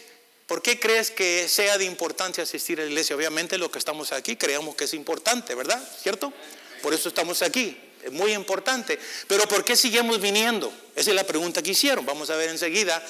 por 0.47 0.61
qué 0.61 0.79
crees 0.79 1.11
que 1.11 1.47
sea 1.47 1.77
de 1.77 1.85
importancia 1.85 2.43
asistir 2.43 2.79
a 2.79 2.83
la 2.83 2.89
iglesia? 2.89 3.15
Obviamente 3.15 3.57
lo 3.57 3.69
que 3.69 3.79
estamos 3.79 4.11
aquí 4.11 4.35
creemos 4.35 4.75
que 4.75 4.85
es 4.85 4.93
importante, 4.93 5.55
¿verdad? 5.55 5.81
¿Cierto? 6.01 6.33
Por 6.81 6.93
eso 6.93 7.09
estamos 7.09 7.41
aquí, 7.41 7.77
es 8.03 8.11
muy 8.11 8.33
importante. 8.33 8.97
Pero 9.27 9.47
¿por 9.47 9.63
qué 9.63 9.75
seguimos 9.75 10.21
viniendo? 10.21 10.71
Esa 10.95 11.11
es 11.11 11.15
la 11.15 11.25
pregunta 11.25 11.61
que 11.61 11.71
hicieron. 11.71 12.05
Vamos 12.05 12.29
a 12.29 12.35
ver 12.35 12.49
enseguida 12.49 13.05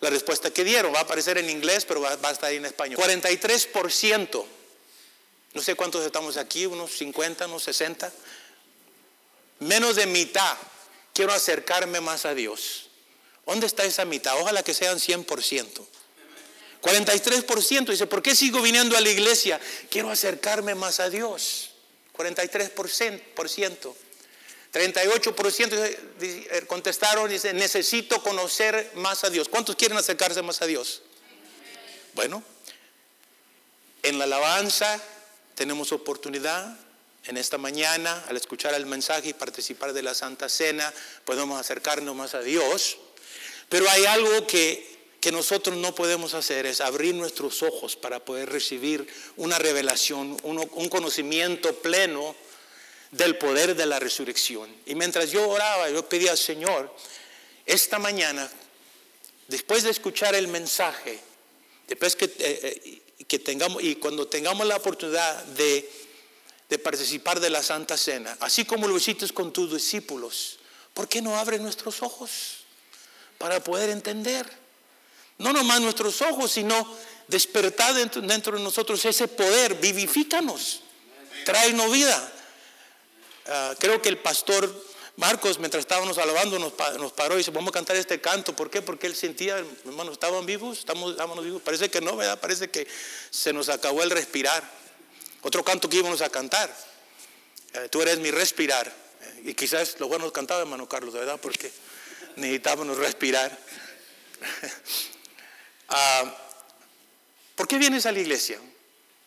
la 0.00 0.10
respuesta 0.10 0.50
que 0.50 0.64
dieron. 0.64 0.94
Va 0.94 1.00
a 1.00 1.02
aparecer 1.02 1.38
en 1.38 1.48
inglés, 1.48 1.84
pero 1.86 2.00
va, 2.00 2.16
va 2.16 2.28
a 2.28 2.32
estar 2.32 2.52
en 2.52 2.66
español. 2.66 3.00
43% 3.00 4.44
no 5.54 5.60
sé 5.60 5.74
cuántos 5.74 6.04
estamos 6.04 6.36
aquí, 6.36 6.66
unos 6.66 6.92
50, 6.92 7.46
unos 7.46 7.62
60. 7.64 8.10
Menos 9.60 9.96
de 9.96 10.06
mitad. 10.06 10.56
Quiero 11.12 11.32
acercarme 11.32 12.00
más 12.00 12.24
a 12.24 12.34
Dios. 12.34 12.88
¿Dónde 13.46 13.66
está 13.66 13.84
esa 13.84 14.04
mitad? 14.04 14.40
Ojalá 14.40 14.62
que 14.62 14.72
sean 14.72 14.98
100%. 14.98 15.86
43% 16.80 17.86
dice, 17.90 18.06
¿por 18.06 18.22
qué 18.22 18.34
sigo 18.34 18.62
viniendo 18.62 18.96
a 18.96 19.00
la 19.00 19.10
iglesia? 19.10 19.60
Quiero 19.90 20.10
acercarme 20.10 20.74
más 20.74 21.00
a 21.00 21.10
Dios. 21.10 21.70
43%. 22.16 23.94
38% 24.72 25.96
eh, 26.20 26.64
contestaron, 26.66 27.28
dice, 27.28 27.52
necesito 27.52 28.22
conocer 28.22 28.90
más 28.94 29.22
a 29.22 29.30
Dios. 29.30 29.48
¿Cuántos 29.50 29.76
quieren 29.76 29.98
acercarse 29.98 30.40
más 30.40 30.62
a 30.62 30.66
Dios? 30.66 31.02
Bueno, 32.14 32.42
en 34.02 34.18
la 34.18 34.24
alabanza 34.24 35.00
tenemos 35.54 35.92
oportunidad 35.92 36.78
en 37.24 37.36
esta 37.36 37.56
mañana, 37.56 38.24
al 38.28 38.36
escuchar 38.36 38.74
el 38.74 38.86
mensaje 38.86 39.28
y 39.28 39.32
participar 39.32 39.92
de 39.92 40.02
la 40.02 40.14
Santa 40.14 40.48
Cena, 40.48 40.92
podemos 41.24 41.60
acercarnos 41.60 42.16
más 42.16 42.34
a 42.34 42.40
Dios. 42.40 42.98
Pero 43.68 43.88
hay 43.88 44.04
algo 44.06 44.46
que, 44.46 44.98
que 45.20 45.30
nosotros 45.30 45.76
no 45.76 45.94
podemos 45.94 46.34
hacer, 46.34 46.66
es 46.66 46.80
abrir 46.80 47.14
nuestros 47.14 47.62
ojos 47.62 47.94
para 47.94 48.24
poder 48.24 48.50
recibir 48.50 49.06
una 49.36 49.58
revelación, 49.58 50.36
un 50.42 50.88
conocimiento 50.88 51.74
pleno 51.76 52.34
del 53.12 53.38
poder 53.38 53.76
de 53.76 53.86
la 53.86 54.00
resurrección. 54.00 54.74
Y 54.86 54.96
mientras 54.96 55.30
yo 55.30 55.48
oraba, 55.48 55.88
yo 55.90 56.08
pedía 56.08 56.32
al 56.32 56.38
Señor, 56.38 56.92
esta 57.66 58.00
mañana, 58.00 58.50
después 59.46 59.84
de 59.84 59.90
escuchar 59.90 60.34
el 60.34 60.48
mensaje, 60.48 61.20
después 61.86 62.16
que... 62.16 62.24
Eh, 62.24 62.32
eh, 62.38 63.01
que 63.26 63.38
tengamos, 63.38 63.82
y 63.82 63.96
cuando 63.96 64.26
tengamos 64.26 64.66
la 64.66 64.76
oportunidad 64.76 65.44
de, 65.44 65.90
de 66.68 66.78
participar 66.78 67.40
de 67.40 67.50
la 67.50 67.62
Santa 67.62 67.96
Cena, 67.96 68.36
así 68.40 68.64
como 68.64 68.88
lo 68.88 68.96
hiciste 68.96 69.28
con 69.30 69.52
tus 69.52 69.72
discípulos, 69.72 70.58
¿por 70.94 71.08
qué 71.08 71.22
no 71.22 71.36
abres 71.36 71.60
nuestros 71.60 72.02
ojos 72.02 72.64
para 73.38 73.62
poder 73.62 73.90
entender? 73.90 74.46
No 75.38 75.52
nomás 75.52 75.80
nuestros 75.80 76.22
ojos, 76.22 76.52
sino 76.52 76.86
despertar 77.28 77.94
dentro, 77.94 78.56
de 78.56 78.62
nosotros 78.62 79.04
ese 79.04 79.28
poder, 79.28 79.74
vivifícanos, 79.76 80.82
tráenos 81.44 81.90
vida. 81.90 82.32
Ah, 83.46 83.74
creo 83.78 84.00
que 84.00 84.08
el 84.08 84.18
pastor 84.18 84.91
Marcos, 85.16 85.58
mientras 85.58 85.82
estábamos 85.82 86.16
alabando, 86.16 86.58
nos, 86.58 86.72
paró 87.12 87.34
y 87.34 87.38
dice, 87.38 87.50
vamos 87.50 87.68
a 87.68 87.72
cantar 87.72 87.96
este 87.96 88.20
canto. 88.20 88.56
¿Por 88.56 88.70
qué? 88.70 88.80
Porque 88.80 89.06
él 89.06 89.14
sentía, 89.14 89.58
hermanos, 89.84 90.12
¿estaban 90.12 90.46
vivos? 90.46 90.78
¿Estamos, 90.78 91.12
¿Estábamos 91.12 91.44
vivos? 91.44 91.60
Parece 91.60 91.90
que 91.90 92.00
no, 92.00 92.16
¿verdad? 92.16 92.40
Parece 92.40 92.70
que 92.70 92.86
se 93.30 93.52
nos 93.52 93.68
acabó 93.68 94.02
el 94.02 94.10
respirar. 94.10 94.62
Otro 95.42 95.64
canto 95.64 95.88
que 95.88 95.98
íbamos 95.98 96.22
a 96.22 96.30
cantar. 96.30 96.74
Eh, 97.74 97.88
tú 97.90 98.00
eres 98.00 98.18
mi 98.20 98.30
respirar. 98.30 98.86
Eh, 98.88 99.42
y 99.50 99.54
quizás 99.54 100.00
lo 100.00 100.08
bueno 100.08 100.32
cantaba, 100.32 100.60
hermano 100.60 100.88
Carlos, 100.88 101.12
¿verdad? 101.12 101.38
Porque 101.40 101.70
necesitábamos 102.36 102.96
respirar. 102.96 103.56
Ah, 105.94 106.34
¿Por 107.54 107.68
qué 107.68 107.76
vienes 107.76 108.06
a 108.06 108.12
la 108.12 108.18
iglesia? 108.18 108.58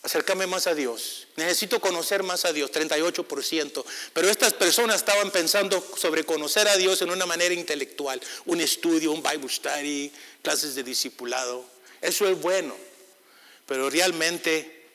Acercarme 0.06 0.46
más 0.46 0.68
a 0.68 0.76
Dios. 0.76 1.28
Necesito 1.36 1.82
conocer 1.82 2.22
más 2.22 2.46
a 2.46 2.54
Dios, 2.54 2.72
38%. 2.72 3.84
Pero 4.13 4.30
estas 4.30 4.54
personas 4.54 4.98
estaban 4.98 5.32
pensando 5.32 5.84
sobre 5.98 6.24
conocer 6.24 6.68
a 6.68 6.78
Dios 6.78 7.02
en 7.02 7.10
una 7.10 7.26
manera 7.26 7.56
intelectual, 7.56 8.22
un 8.46 8.62
estudio, 8.62 9.12
un 9.12 9.24
Bible 9.24 9.50
study, 9.50 10.12
clases 10.44 10.76
de 10.76 10.84
discipulado. 10.84 11.65
Eso 12.02 12.28
es 12.30 12.39
bueno. 12.39 12.76
Pero 13.65 13.89
realmente 13.89 14.86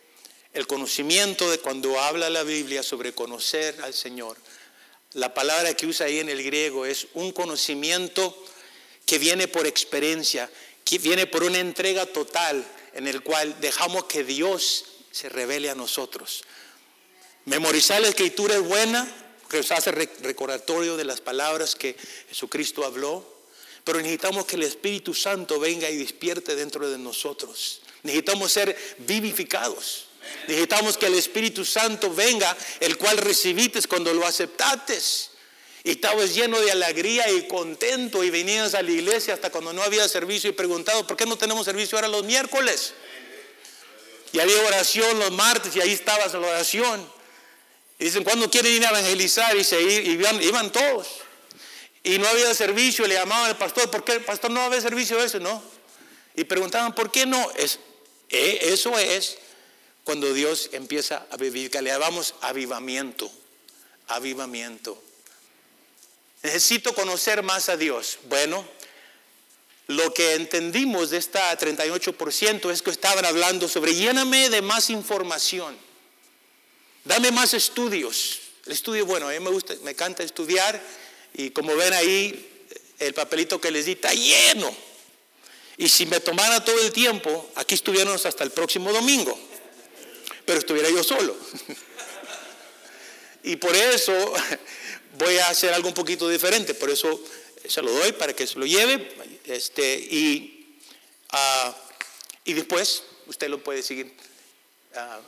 el 0.54 0.68
conocimiento 0.68 1.50
de 1.50 1.58
cuando 1.58 2.00
habla 2.00 2.30
la 2.30 2.44
Biblia 2.44 2.84
sobre 2.84 3.12
conocer 3.12 3.80
al 3.82 3.94
Señor, 3.94 4.36
la 5.14 5.34
palabra 5.34 5.74
que 5.74 5.86
usa 5.86 6.06
ahí 6.06 6.20
en 6.20 6.28
el 6.28 6.40
griego 6.44 6.86
es 6.86 7.08
un 7.14 7.32
conocimiento 7.32 8.36
que 9.06 9.18
viene 9.18 9.48
por 9.48 9.66
experiencia, 9.66 10.48
que 10.84 10.98
viene 10.98 11.26
por 11.26 11.42
una 11.42 11.58
entrega 11.58 12.06
total 12.06 12.64
en 12.94 13.08
el 13.08 13.22
cual 13.22 13.60
dejamos 13.60 14.04
que 14.04 14.22
Dios 14.22 14.84
se 15.10 15.28
revele 15.28 15.70
a 15.70 15.74
nosotros. 15.74 16.44
Memorizar 17.44 18.00
la 18.00 18.08
escritura 18.08 18.54
es 18.54 18.62
buena, 18.62 19.08
que 19.48 19.58
nos 19.58 19.72
hace 19.72 19.90
recordatorio 19.90 20.96
de 20.96 21.04
las 21.04 21.20
palabras 21.20 21.74
que 21.74 21.96
Jesucristo 22.28 22.84
habló, 22.84 23.26
pero 23.82 23.98
necesitamos 23.98 24.46
que 24.46 24.56
el 24.56 24.62
Espíritu 24.62 25.14
Santo 25.14 25.58
venga 25.58 25.90
y 25.90 25.96
despierte 25.96 26.54
dentro 26.54 26.88
de 26.88 26.98
nosotros. 26.98 27.80
Necesitamos 28.02 28.52
ser 28.52 28.76
vivificados. 28.98 30.06
Necesitamos 30.46 30.96
que 30.96 31.06
el 31.06 31.14
Espíritu 31.14 31.64
Santo 31.64 32.12
venga, 32.14 32.56
el 32.78 32.96
cual 32.96 33.18
recibiste 33.18 33.80
cuando 33.88 34.14
lo 34.14 34.26
aceptates. 34.26 35.30
Y 35.82 35.92
estabas 35.92 36.34
lleno 36.34 36.60
de 36.60 36.72
alegría 36.72 37.30
y 37.30 37.48
contento 37.48 38.22
y 38.22 38.30
venías 38.30 38.74
a 38.74 38.82
la 38.82 38.90
iglesia 38.90 39.34
hasta 39.34 39.50
cuando 39.50 39.72
no 39.72 39.82
había 39.82 40.06
servicio 40.08 40.50
y 40.50 40.52
preguntado, 40.52 41.06
¿por 41.06 41.16
qué 41.16 41.24
no 41.24 41.38
tenemos 41.38 41.64
servicio 41.64 41.96
ahora 41.96 42.08
los 42.08 42.24
miércoles? 42.24 42.92
Y 44.32 44.38
había 44.38 44.60
oración 44.62 45.18
los 45.18 45.32
martes 45.32 45.74
y 45.74 45.80
ahí 45.80 45.92
estaba 45.92 46.26
la 46.26 46.38
oración. 46.38 47.06
Y 47.98 48.04
dicen, 48.04 48.24
¿cuándo 48.24 48.50
quieren 48.50 48.72
ir 48.72 48.86
a 48.86 48.90
evangelizar? 48.90 49.56
Y 49.56 49.64
se 49.64 49.80
iban, 49.80 50.72
todos. 50.72 51.08
Y 52.02 52.18
no 52.18 52.26
había 52.28 52.54
servicio, 52.54 53.06
le 53.06 53.14
llamaban 53.14 53.50
al 53.50 53.58
pastor, 53.58 53.90
¿por 53.90 54.04
qué 54.04 54.12
el 54.12 54.24
pastor 54.24 54.50
no 54.50 54.62
había 54.62 54.80
servicio 54.80 55.22
eso? 55.22 55.38
No. 55.38 55.62
Y 56.34 56.44
preguntaban, 56.44 56.94
¿por 56.94 57.10
qué 57.10 57.26
no? 57.26 57.50
Es, 57.56 57.78
eh, 58.30 58.58
eso 58.62 58.98
es 58.98 59.38
cuando 60.04 60.32
Dios 60.32 60.70
empieza 60.72 61.26
a 61.30 61.36
vivir, 61.36 61.70
que 61.70 61.82
le 61.82 61.90
llamamos 61.90 62.34
avivamiento. 62.40 63.30
Avivamiento. 64.08 65.00
Necesito 66.42 66.94
conocer 66.94 67.42
más 67.42 67.68
a 67.68 67.76
Dios. 67.76 68.18
Bueno, 68.24 68.66
lo 69.90 70.14
que 70.14 70.34
entendimos 70.34 71.10
de 71.10 71.18
esta 71.18 71.58
38% 71.58 72.70
es 72.70 72.80
que 72.80 72.90
estaban 72.90 73.24
hablando 73.24 73.66
sobre 73.66 73.92
lléname 73.92 74.48
de 74.48 74.62
más 74.62 74.88
información, 74.88 75.76
dame 77.04 77.32
más 77.32 77.54
estudios. 77.54 78.38
El 78.66 78.72
estudio, 78.72 79.04
bueno, 79.04 79.28
a 79.28 79.32
mí 79.32 79.40
me 79.40 79.50
gusta, 79.50 79.74
me 79.82 79.90
encanta 79.90 80.22
estudiar 80.22 80.80
y 81.34 81.50
como 81.50 81.74
ven 81.74 81.92
ahí, 81.92 82.68
el 83.00 83.14
papelito 83.14 83.60
que 83.60 83.72
les 83.72 83.86
di 83.86 83.92
está 83.92 84.14
lleno. 84.14 84.72
Y 85.76 85.88
si 85.88 86.06
me 86.06 86.20
tomara 86.20 86.64
todo 86.64 86.80
el 86.80 86.92
tiempo, 86.92 87.50
aquí 87.56 87.74
estuviéramos 87.74 88.24
hasta 88.26 88.44
el 88.44 88.52
próximo 88.52 88.92
domingo, 88.92 89.36
pero 90.44 90.60
estuviera 90.60 90.88
yo 90.88 91.02
solo. 91.02 91.36
y 93.42 93.56
por 93.56 93.74
eso 93.74 94.34
voy 95.18 95.36
a 95.38 95.48
hacer 95.48 95.74
algo 95.74 95.88
un 95.88 95.94
poquito 95.94 96.28
diferente, 96.28 96.74
por 96.74 96.90
eso 96.90 97.20
se 97.68 97.82
lo 97.82 97.90
doy 97.90 98.12
para 98.12 98.32
que 98.34 98.46
se 98.46 98.56
lo 98.56 98.66
lleve 98.66 99.29
este, 99.50 99.94
y, 99.94 100.78
ah, 101.30 101.76
y 102.44 102.54
después 102.54 103.02
usted 103.26 103.48
lo 103.48 103.62
puede 103.62 103.82
seguir 103.82 104.14
ah, 104.94 105.20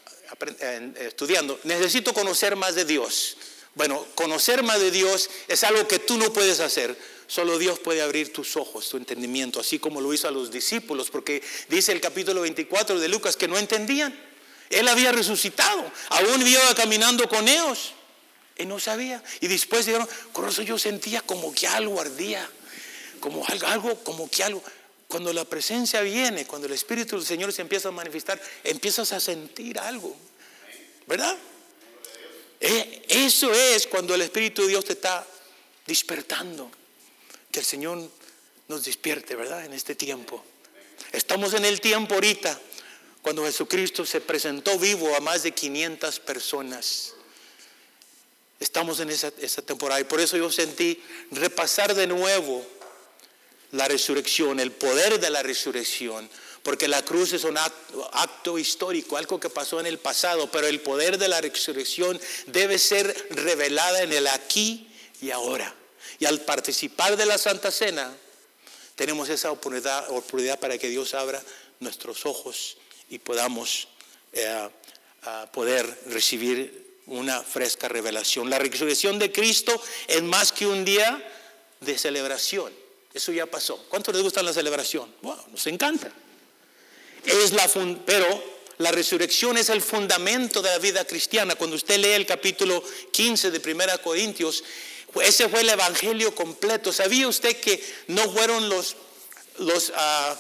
estudiando. 1.01 1.59
Necesito 1.65 2.15
conocer 2.15 2.57
más 2.57 2.75
de 2.75 2.85
Dios. 2.85 3.37
Bueno, 3.75 4.05
conocer 4.15 4.63
más 4.63 4.81
de 4.81 4.91
Dios 4.91 5.31
es 5.49 5.65
algo 5.65 5.89
que 5.89 5.99
tú 5.99 6.19
no 6.19 6.33
puedes 6.33 6.61
hacer. 6.61 6.97
Solo 7.27 7.59
Dios 7.59 7.79
puede 7.79 8.03
abrir 8.03 8.33
tus 8.33 8.57
ojos, 8.57 8.89
tu 8.91 8.99
entendimiento, 8.99 9.61
así 9.61 9.79
como 9.79 10.01
lo 10.03 10.13
hizo 10.13 10.29
a 10.29 10.31
los 10.31 10.51
discípulos, 10.51 11.11
porque 11.11 11.43
dice 11.69 11.93
el 11.93 12.01
capítulo 12.01 12.43
24 12.43 13.01
de 13.01 13.09
Lucas 13.09 13.37
que 13.37 13.49
no 13.49 13.57
entendían. 13.57 14.15
Él 14.69 14.89
había 14.89 15.13
resucitado, 15.13 15.91
aún 16.11 16.47
iba 16.47 16.75
caminando 16.75 17.29
con 17.29 17.49
ellos. 17.49 17.95
Y 18.59 18.67
no 18.67 18.79
sabía. 18.79 19.23
Y 19.41 19.49
después 19.49 19.87
dijeron, 19.87 20.07
con 20.33 20.49
eso 20.49 20.61
yo 20.63 20.79
sentía 20.79 21.23
como 21.23 21.55
que 21.55 21.67
algo 21.67 22.01
ardía, 22.01 22.49
como 23.23 23.47
algo, 23.47 23.67
algo, 23.69 24.05
como 24.05 24.29
que 24.29 24.43
algo. 24.43 24.63
Cuando 25.09 25.33
la 25.33 25.45
presencia 25.45 26.01
viene, 26.03 26.45
cuando 26.45 26.67
el 26.67 26.75
Espíritu 26.75 27.17
del 27.17 27.25
Señor 27.25 27.53
se 27.53 27.63
empieza 27.63 27.89
a 27.89 27.93
manifestar, 27.93 28.43
empiezas 28.65 29.13
a 29.13 29.21
sentir 29.21 29.79
algo. 29.79 30.15
¿Verdad? 31.07 31.37
Eh, 32.61 33.05
eso 33.09 33.53
es 33.55 33.87
cuando 33.87 34.15
el 34.15 34.23
Espíritu 34.23 34.63
de 34.63 34.69
Dios 34.69 34.85
te 34.85 34.95
está 34.95 35.25
despertando. 35.87 36.71
Que 37.51 37.61
el 37.61 37.67
Señor 37.67 38.11
nos 38.69 38.85
despierte, 38.85 39.37
¿verdad? 39.37 39.65
En 39.65 39.73
este 39.73 39.95
tiempo. 39.95 40.43
Estamos 41.13 41.55
en 41.55 41.65
el 41.65 41.81
tiempo 41.81 42.15
ahorita, 42.15 42.59
cuando 43.21 43.45
Jesucristo 43.45 44.05
se 44.05 44.21
presentó 44.21 44.79
vivo 44.79 45.15
a 45.15 45.21
más 45.21 45.43
de 45.43 45.53
500 45.53 46.19
personas. 46.21 47.15
Estamos 48.59 49.01
en 49.01 49.11
esa, 49.11 49.31
temporada 49.63 50.01
y 50.01 50.05
por 50.05 50.21
eso 50.21 50.37
yo 50.37 50.51
sentí 50.51 51.03
repasar 51.33 51.95
de 51.95 52.07
nuevo 52.07 52.65
la 53.73 53.89
resurrección, 53.89 54.61
el 54.61 54.71
poder 54.73 55.19
de 55.19 55.31
la 55.31 55.43
resurrección, 55.43 56.29
porque 56.63 56.89
la 56.89 57.03
cruz 57.03 57.33
es 57.33 57.45
un 57.45 57.59
acto, 57.59 58.59
histórico, 58.59 59.17
algo 59.17 59.41
que 59.41 59.51
pasó 59.51 59.81
en 59.81 59.87
el 59.87 59.99
pasado, 59.99 60.51
pero 60.51 60.67
el 60.67 60.81
poder 60.81 61.19
de 61.19 61.29
la 61.29 61.41
resurrección 61.41 62.21
debe 62.47 62.79
ser 62.79 63.29
revelada 63.31 64.03
en 64.03 64.13
el 64.13 64.27
aquí 64.29 64.89
y 65.21 65.31
ahora. 65.31 65.75
Y 66.19 66.27
al 66.27 66.41
participar 66.43 67.17
de 67.17 67.27
la 67.27 67.39
Santa 67.39 67.71
Cena, 67.71 68.15
tenemos 68.95 69.29
esa 69.29 69.51
oportunidad, 69.51 70.11
oportunidad 70.11 70.61
para 70.61 70.79
que 70.79 70.89
Dios 70.89 71.15
abra 71.15 71.43
nuestros 71.81 72.27
ojos 72.27 72.77
y 73.09 73.19
podamos 73.19 73.89
eh, 74.33 74.69
poder 75.53 75.87
recibir 76.07 77.01
una 77.07 77.43
fresca 77.43 77.89
revelación. 77.89 78.51
La 78.51 78.59
resurrección 78.59 79.19
de 79.19 79.33
Cristo 79.33 79.83
es 80.07 80.23
más 80.23 80.53
que 80.53 80.67
un 80.67 80.85
día 80.85 81.23
de 81.81 81.99
celebración. 81.99 82.82
Eso 83.15 83.33
ya 83.33 83.47
pasó. 83.47 83.77
¿Cuánto 83.89 84.13
les 84.13 84.23
gusta 84.23 84.43
la 84.43 84.53
celebración? 84.53 85.15
Wow, 85.23 85.37
nos 85.51 85.67
encanta. 85.67 86.11
Es 87.25 87.53
la 87.53 87.69
pero 88.05 88.53
la 88.79 88.91
resurrección 88.91 89.57
es 89.59 89.69
el 89.69 89.83
fundamento 89.83 90.63
de 90.63 90.71
la 90.71 90.79
vida 90.79 91.05
cristiana. 91.05 91.55
Cuando 91.55 91.77
usted 91.77 91.99
lee 91.99 92.13
el 92.13 92.27
capítulo 92.27 92.83
15 93.13 93.51
de 93.51 93.73
1 93.73 94.03
Corintios, 94.03 94.65
ese 95.23 95.49
fue 95.49 95.61
el 95.61 95.69
evangelio 95.69 96.35
completo. 96.35 96.93
¿Sabía 96.93 97.29
usted 97.29 97.61
que 97.61 97.83
no 98.09 98.31
fueron 98.33 98.69
los, 98.69 98.97
los, 99.59 99.93
ah, 99.95 100.37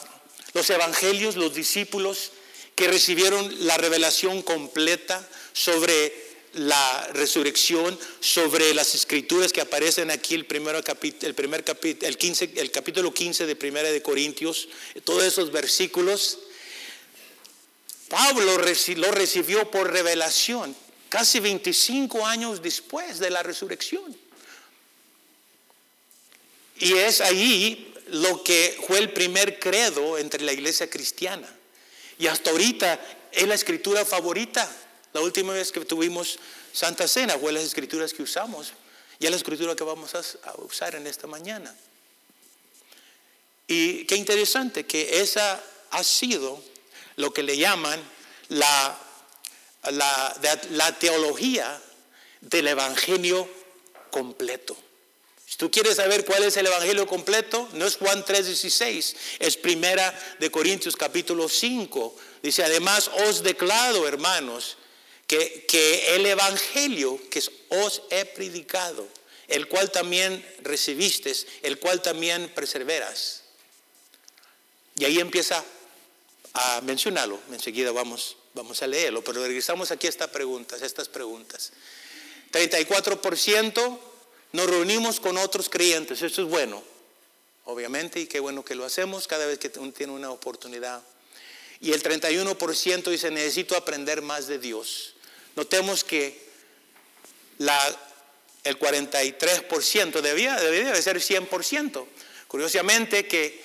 los 0.54 0.68
evangelios, 0.70 1.36
los 1.36 1.54
discípulos, 1.54 2.32
que 2.74 2.88
recibieron 2.88 3.66
la 3.66 3.76
revelación 3.76 4.42
completa 4.42 5.28
sobre 5.52 6.21
la 6.54 7.08
resurrección, 7.12 7.98
sobre 8.20 8.74
las 8.74 8.94
escrituras 8.94 9.52
que 9.52 9.60
aparecen 9.60 10.10
aquí, 10.10 10.34
el, 10.34 10.44
primero 10.46 10.78
el, 10.78 11.34
primer 11.34 11.64
capítulo, 11.64 12.08
el, 12.08 12.18
15, 12.18 12.52
el 12.56 12.70
capítulo 12.70 13.12
15 13.12 13.46
de 13.46 13.56
Primera 13.56 13.90
de 13.90 14.02
Corintios, 14.02 14.68
todos 15.04 15.24
esos 15.24 15.50
versículos. 15.50 16.38
Pablo 18.08 18.58
lo 18.96 19.10
recibió 19.12 19.70
por 19.70 19.90
revelación 19.90 20.76
casi 21.08 21.40
25 21.40 22.26
años 22.26 22.62
después 22.62 23.18
de 23.18 23.30
la 23.30 23.42
resurrección. 23.42 24.16
Y 26.78 26.94
es 26.94 27.20
ahí 27.20 27.94
lo 28.08 28.42
que 28.42 28.78
fue 28.86 28.98
el 28.98 29.12
primer 29.12 29.58
credo 29.58 30.18
entre 30.18 30.42
la 30.42 30.52
iglesia 30.52 30.90
cristiana. 30.90 31.48
Y 32.18 32.26
hasta 32.26 32.50
ahorita 32.50 33.00
es 33.30 33.46
la 33.46 33.54
escritura 33.54 34.04
favorita 34.04 34.70
la 35.12 35.20
última 35.20 35.52
vez 35.52 35.72
que 35.72 35.84
tuvimos 35.84 36.38
Santa 36.72 37.06
Cena 37.06 37.38
fue 37.38 37.52
las 37.52 37.64
escrituras 37.64 38.12
que 38.12 38.22
usamos 38.22 38.72
y 39.18 39.26
es 39.26 39.30
la 39.30 39.36
escritura 39.36 39.76
que 39.76 39.84
vamos 39.84 40.14
a 40.14 40.62
usar 40.62 40.94
en 40.94 41.06
esta 41.06 41.26
mañana. 41.26 41.74
Y 43.66 44.04
qué 44.04 44.16
interesante 44.16 44.84
que 44.84 45.20
esa 45.20 45.62
ha 45.90 46.04
sido 46.04 46.62
lo 47.16 47.32
que 47.32 47.42
le 47.42 47.56
llaman 47.56 48.02
la, 48.48 48.98
la, 49.90 50.96
teología 50.98 51.80
del 52.40 52.68
Evangelio 52.68 53.48
completo. 54.10 54.76
Si 55.46 55.56
tú 55.56 55.70
quieres 55.70 55.96
saber 55.96 56.24
cuál 56.24 56.44
es 56.44 56.56
el 56.56 56.66
Evangelio 56.66 57.06
completo, 57.06 57.68
no 57.74 57.86
es 57.86 57.96
Juan 57.96 58.24
3:16, 58.24 59.16
es 59.38 59.56
Primera 59.56 60.12
de 60.38 60.50
Corintios 60.50 60.96
capítulo 60.96 61.48
5. 61.48 62.16
Dice, 62.42 62.64
además 62.64 63.10
os 63.26 63.42
declaro, 63.42 64.08
hermanos, 64.08 64.78
que, 65.66 66.14
el 66.14 66.26
Evangelio 66.26 67.18
que 67.30 67.42
os 67.70 68.02
he 68.10 68.24
predicado, 68.24 69.06
el 69.48 69.68
cual 69.68 69.90
también 69.90 70.44
recibiste, 70.62 71.32
el 71.62 71.78
cual 71.78 72.02
también 72.02 72.50
perseveras. 72.54 73.42
Y 74.96 75.04
ahí 75.04 75.18
empieza 75.20 75.64
a 76.52 76.80
mencionarlo. 76.82 77.38
Enseguida 77.50 77.92
vamos, 77.92 78.36
vamos 78.54 78.82
a 78.82 78.86
leerlo, 78.86 79.24
pero 79.24 79.42
regresamos 79.42 79.90
aquí 79.90 80.06
a 80.06 80.10
estas 80.10 80.28
preguntas, 80.28 80.82
estas 80.82 81.08
preguntas. 81.08 81.72
34% 82.52 83.98
nos 84.52 84.66
reunimos 84.66 85.18
con 85.18 85.38
otros 85.38 85.70
creyentes, 85.70 86.20
eso 86.20 86.42
es 86.42 86.48
bueno, 86.48 86.82
obviamente, 87.64 88.20
y 88.20 88.26
qué 88.26 88.38
bueno 88.38 88.62
que 88.64 88.74
lo 88.74 88.84
hacemos 88.84 89.26
cada 89.26 89.46
vez 89.46 89.58
que 89.58 89.70
tiene 89.70 90.12
una 90.12 90.30
oportunidad. 90.30 91.02
Y 91.80 91.92
el 91.92 92.02
31% 92.02 93.10
dice, 93.10 93.30
necesito 93.30 93.76
aprender 93.76 94.20
más 94.20 94.46
de 94.46 94.58
Dios. 94.58 95.11
Notemos 95.56 96.04
que 96.04 96.40
el 98.64 98.78
43% 98.78 100.20
debía, 100.20 100.56
de 100.56 101.02
ser 101.02 101.18
100%. 101.18 102.06
Curiosamente 102.48 103.26
que 103.26 103.62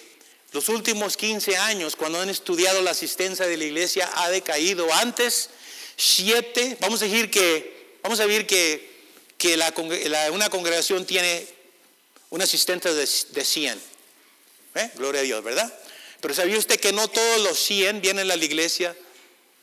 los 0.51 0.69
últimos 0.69 1.17
15 1.17 1.57
años, 1.57 1.95
cuando 1.95 2.21
han 2.21 2.29
estudiado 2.29 2.81
la 2.81 2.91
asistencia 2.91 3.45
de 3.45 3.57
la 3.57 3.65
iglesia, 3.65 4.09
ha 4.15 4.29
decaído. 4.29 4.91
Antes, 4.93 5.49
siete, 5.95 6.77
vamos 6.79 7.01
a 7.01 7.05
decir 7.05 7.29
que, 7.29 7.97
vamos 8.01 8.19
a 8.19 8.25
ver 8.25 8.47
que, 8.47 8.89
que 9.37 9.59
una 10.31 10.49
congregación 10.49 11.05
tiene 11.05 11.45
un 12.29 12.41
asistente 12.41 12.93
de, 12.93 13.07
de 13.29 13.45
100. 13.45 13.81
¿Eh? 14.75 14.91
Gloria 14.95 15.21
a 15.21 15.23
Dios, 15.23 15.43
¿verdad? 15.43 15.73
Pero 16.21 16.33
¿sabía 16.33 16.57
usted 16.57 16.79
que 16.79 16.93
no 16.93 17.07
todos 17.07 17.41
los 17.41 17.57
100 17.59 18.01
vienen 18.01 18.29
a 18.31 18.35
la 18.35 18.45
iglesia 18.45 18.95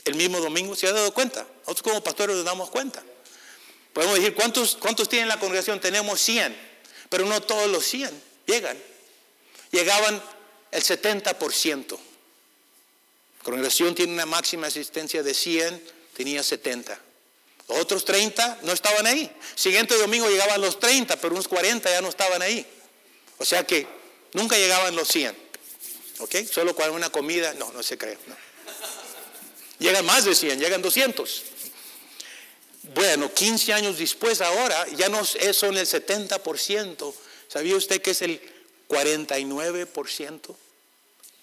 el 0.04 0.14
mismo 0.14 0.40
domingo? 0.40 0.76
¿Se 0.76 0.86
ha 0.86 0.92
dado 0.92 1.12
cuenta? 1.12 1.46
Nosotros 1.66 1.82
como 1.82 2.04
pastores 2.04 2.36
nos 2.36 2.44
damos 2.44 2.70
cuenta. 2.70 3.02
Podemos 3.92 4.16
decir, 4.16 4.34
¿cuántos, 4.34 4.76
cuántos 4.76 5.08
tienen 5.08 5.28
la 5.28 5.38
congregación? 5.38 5.80
Tenemos 5.80 6.20
100, 6.20 6.56
pero 7.08 7.24
no 7.26 7.40
todos 7.40 7.70
los 7.70 7.84
100 7.86 8.10
llegan. 8.46 8.76
Llegaban 9.70 10.22
el 10.70 10.82
70%. 10.82 11.90
La 11.90 13.44
congregación 13.44 13.94
tiene 13.94 14.12
una 14.12 14.26
máxima 14.26 14.66
asistencia 14.66 15.22
de 15.22 15.32
100, 15.32 15.82
tenía 16.16 16.42
70. 16.42 16.98
Los 17.68 17.78
otros 17.78 18.04
30 18.04 18.60
no 18.62 18.72
estaban 18.72 19.06
ahí. 19.06 19.30
Siguiente 19.54 19.96
domingo 19.96 20.28
llegaban 20.28 20.60
los 20.60 20.78
30, 20.78 21.16
pero 21.16 21.34
unos 21.34 21.48
40 21.48 21.90
ya 21.90 22.00
no 22.00 22.08
estaban 22.08 22.42
ahí. 22.42 22.66
O 23.38 23.44
sea 23.44 23.64
que 23.64 23.86
nunca 24.32 24.56
llegaban 24.56 24.94
los 24.96 25.08
100. 25.08 25.36
¿Ok? 26.18 26.36
Solo 26.50 26.74
con 26.74 26.90
una 26.90 27.10
comida, 27.10 27.54
no, 27.54 27.72
no 27.72 27.82
se 27.82 27.96
cree. 27.96 28.18
Llegan 29.78 30.04
más 30.06 30.24
de 30.24 30.34
100, 30.34 30.58
llegan 30.58 30.82
200. 30.82 31.42
Bueno, 32.94 33.32
15 33.32 33.72
años 33.72 33.98
después 33.98 34.40
ahora 34.40 34.86
ya 34.96 35.08
no 35.08 35.24
son 35.24 35.76
el 35.76 35.86
70%. 35.86 37.14
¿Sabía 37.48 37.76
usted 37.76 38.02
que 38.02 38.10
es 38.10 38.22
el 38.22 38.40
49%? 38.88 40.56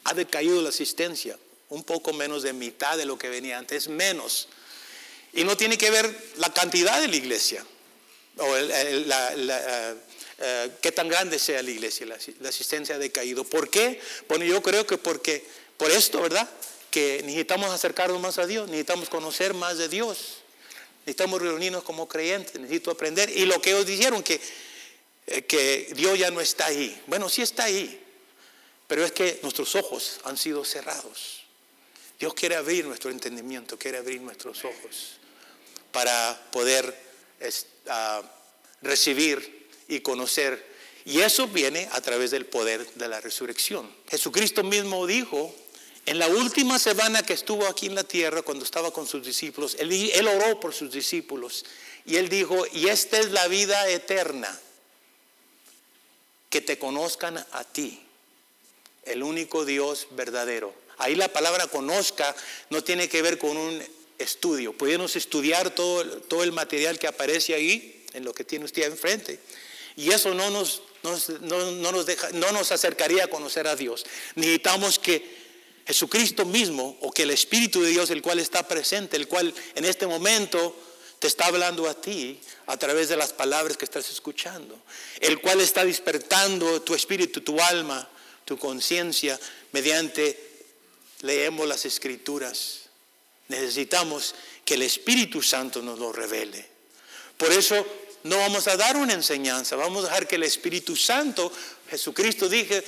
Ha 0.03 0.13
decaído 0.13 0.61
la 0.61 0.69
asistencia, 0.69 1.37
un 1.69 1.83
poco 1.83 2.13
menos 2.13 2.43
de 2.43 2.53
mitad 2.53 2.97
de 2.97 3.05
lo 3.05 3.17
que 3.17 3.29
venía 3.29 3.57
antes, 3.57 3.87
menos. 3.87 4.47
Y 5.33 5.43
no 5.43 5.57
tiene 5.57 5.77
que 5.77 5.89
ver 5.89 6.13
la 6.37 6.53
cantidad 6.53 6.99
de 6.99 7.07
la 7.07 7.15
iglesia 7.15 7.65
o 8.37 8.57
la, 8.57 9.95
eh, 10.43 10.71
qué 10.81 10.91
tan 10.91 11.07
grande 11.07 11.37
sea 11.37 11.61
la 11.61 11.69
iglesia, 11.69 12.05
la, 12.05 12.49
asistencia 12.49 12.95
ha 12.95 12.99
decaído. 12.99 13.43
¿Por 13.43 13.69
qué? 13.69 14.01
Bueno, 14.27 14.45
yo 14.45 14.61
creo 14.61 14.87
que 14.87 14.97
porque, 14.97 15.45
por 15.77 15.91
esto, 15.91 16.21
¿verdad? 16.21 16.49
Que 16.91 17.21
necesitamos 17.23 17.71
acercarnos 17.71 18.21
más 18.21 18.37
a 18.37 18.45
Dios, 18.45 18.67
necesitamos 18.67 19.09
conocer 19.09 19.55
más 19.55 19.77
de 19.79 19.89
Dios, 19.89 20.43
necesitamos 20.99 21.41
reunirnos 21.41 21.83
como 21.83 22.07
creyentes, 22.07 22.59
necesito 22.59 22.91
aprender. 22.91 23.29
Y 23.35 23.45
lo 23.45 23.59
que 23.61 23.71
ellos 23.71 23.87
dijeron, 23.87 24.21
que, 24.21 24.39
eh, 25.27 25.41
que 25.43 25.91
Dios 25.95 26.19
ya 26.19 26.29
no 26.29 26.41
está 26.41 26.67
ahí. 26.67 27.01
Bueno, 27.07 27.29
sí 27.29 27.41
está 27.41 27.63
ahí, 27.63 27.99
pero 28.87 29.03
es 29.03 29.11
que 29.11 29.39
nuestros 29.41 29.73
ojos 29.75 30.19
han 30.25 30.37
sido 30.37 30.63
cerrados. 30.63 31.41
Dios 32.19 32.35
quiere 32.35 32.55
abrir 32.55 32.85
nuestro 32.85 33.09
entendimiento, 33.09 33.79
quiere 33.79 33.97
abrir 33.97 34.21
nuestros 34.21 34.63
ojos 34.63 35.17
para 35.91 36.39
poder 36.51 36.95
uh, 37.41 38.25
recibir 38.83 39.69
y 39.87 40.01
conocer. 40.01 40.71
Y 41.05 41.21
eso 41.21 41.47
viene 41.47 41.89
a 41.91 42.01
través 42.01 42.29
del 42.29 42.45
poder 42.45 42.85
de 42.93 43.07
la 43.07 43.19
resurrección. 43.21 43.89
Jesucristo 44.07 44.63
mismo 44.63 45.07
dijo, 45.07 45.55
en 46.05 46.19
la 46.19 46.27
última 46.27 46.79
semana 46.79 47.23
que 47.23 47.33
estuvo 47.33 47.67
aquí 47.67 47.85
en 47.85 47.95
la 47.95 48.03
tierra, 48.03 48.41
cuando 48.41 48.65
estaba 48.65 48.91
con 48.91 49.07
sus 49.07 49.25
discípulos, 49.25 49.75
él, 49.79 50.27
oró 50.27 50.59
por 50.59 50.73
sus 50.73 50.91
discípulos 50.91 51.65
y 52.05 52.15
él 52.15 52.29
dijo, 52.29 52.65
y 52.73 52.87
esta 52.87 53.19
es 53.19 53.31
la 53.31 53.47
vida 53.47 53.87
eterna, 53.89 54.59
que 56.49 56.61
te 56.61 56.77
conozcan 56.77 57.37
a 57.37 57.63
ti, 57.63 58.01
el 59.03 59.23
único 59.23 59.63
Dios 59.63 60.07
verdadero. 60.11 60.73
Ahí 60.97 61.15
la 61.15 61.31
palabra 61.31 61.67
conozca 61.67 62.35
no 62.69 62.83
tiene 62.83 63.07
que 63.07 63.21
ver 63.21 63.37
con 63.37 63.55
un 63.55 63.81
estudio. 64.17 64.73
Podemos 64.73 65.15
estudiar 65.15 65.73
todo, 65.73 66.03
todo 66.23 66.43
el 66.43 66.51
material 66.51 66.99
que 66.99 67.07
aparece 67.07 67.53
ahí, 67.53 68.05
en 68.13 68.25
lo 68.25 68.33
que 68.33 68.43
tiene 68.43 68.65
usted 68.65 68.83
enfrente. 68.83 69.39
Y 69.95 70.11
eso 70.11 70.33
no 70.33 70.49
nos, 70.49 70.81
no, 71.03 71.91
nos 71.91 72.05
deja, 72.05 72.29
no 72.31 72.51
nos 72.51 72.71
acercaría 72.71 73.25
a 73.25 73.27
conocer 73.27 73.67
a 73.67 73.75
Dios. 73.75 74.05
Necesitamos 74.35 74.99
que 74.99 75.40
Jesucristo 75.91 76.45
mismo 76.45 76.97
o 77.01 77.11
que 77.11 77.23
el 77.23 77.31
Espíritu 77.31 77.81
de 77.81 77.89
Dios, 77.89 78.09
el 78.11 78.21
cual 78.21 78.39
está 78.39 78.65
presente, 78.65 79.17
el 79.17 79.27
cual 79.27 79.53
en 79.75 79.83
este 79.83 80.07
momento 80.07 80.73
te 81.19 81.27
está 81.27 81.47
hablando 81.47 81.89
a 81.89 81.99
ti 81.99 82.39
a 82.67 82.77
través 82.77 83.09
de 83.09 83.17
las 83.17 83.33
palabras 83.33 83.75
que 83.75 83.83
estás 83.83 84.09
escuchando, 84.09 84.79
el 85.19 85.41
cual 85.41 85.59
está 85.59 85.83
despertando 85.83 86.81
tu 86.81 86.95
espíritu, 86.95 87.41
tu 87.41 87.59
alma, 87.59 88.07
tu 88.45 88.57
conciencia 88.57 89.37
mediante 89.73 90.39
leemos 91.23 91.67
las 91.67 91.85
escrituras. 91.85 92.83
Necesitamos 93.49 94.33
que 94.63 94.75
el 94.75 94.83
Espíritu 94.83 95.41
Santo 95.41 95.81
nos 95.81 95.99
lo 95.99 96.13
revele. 96.13 96.65
Por 97.35 97.51
eso 97.51 97.85
no 98.23 98.37
vamos 98.37 98.69
a 98.69 98.77
dar 98.77 98.95
una 98.95 99.13
enseñanza, 99.13 99.75
vamos 99.75 100.05
a 100.05 100.07
dejar 100.07 100.25
que 100.25 100.37
el 100.37 100.43
Espíritu 100.43 100.95
Santo, 100.95 101.51
Jesucristo 101.91 102.47
dije, 102.47 102.81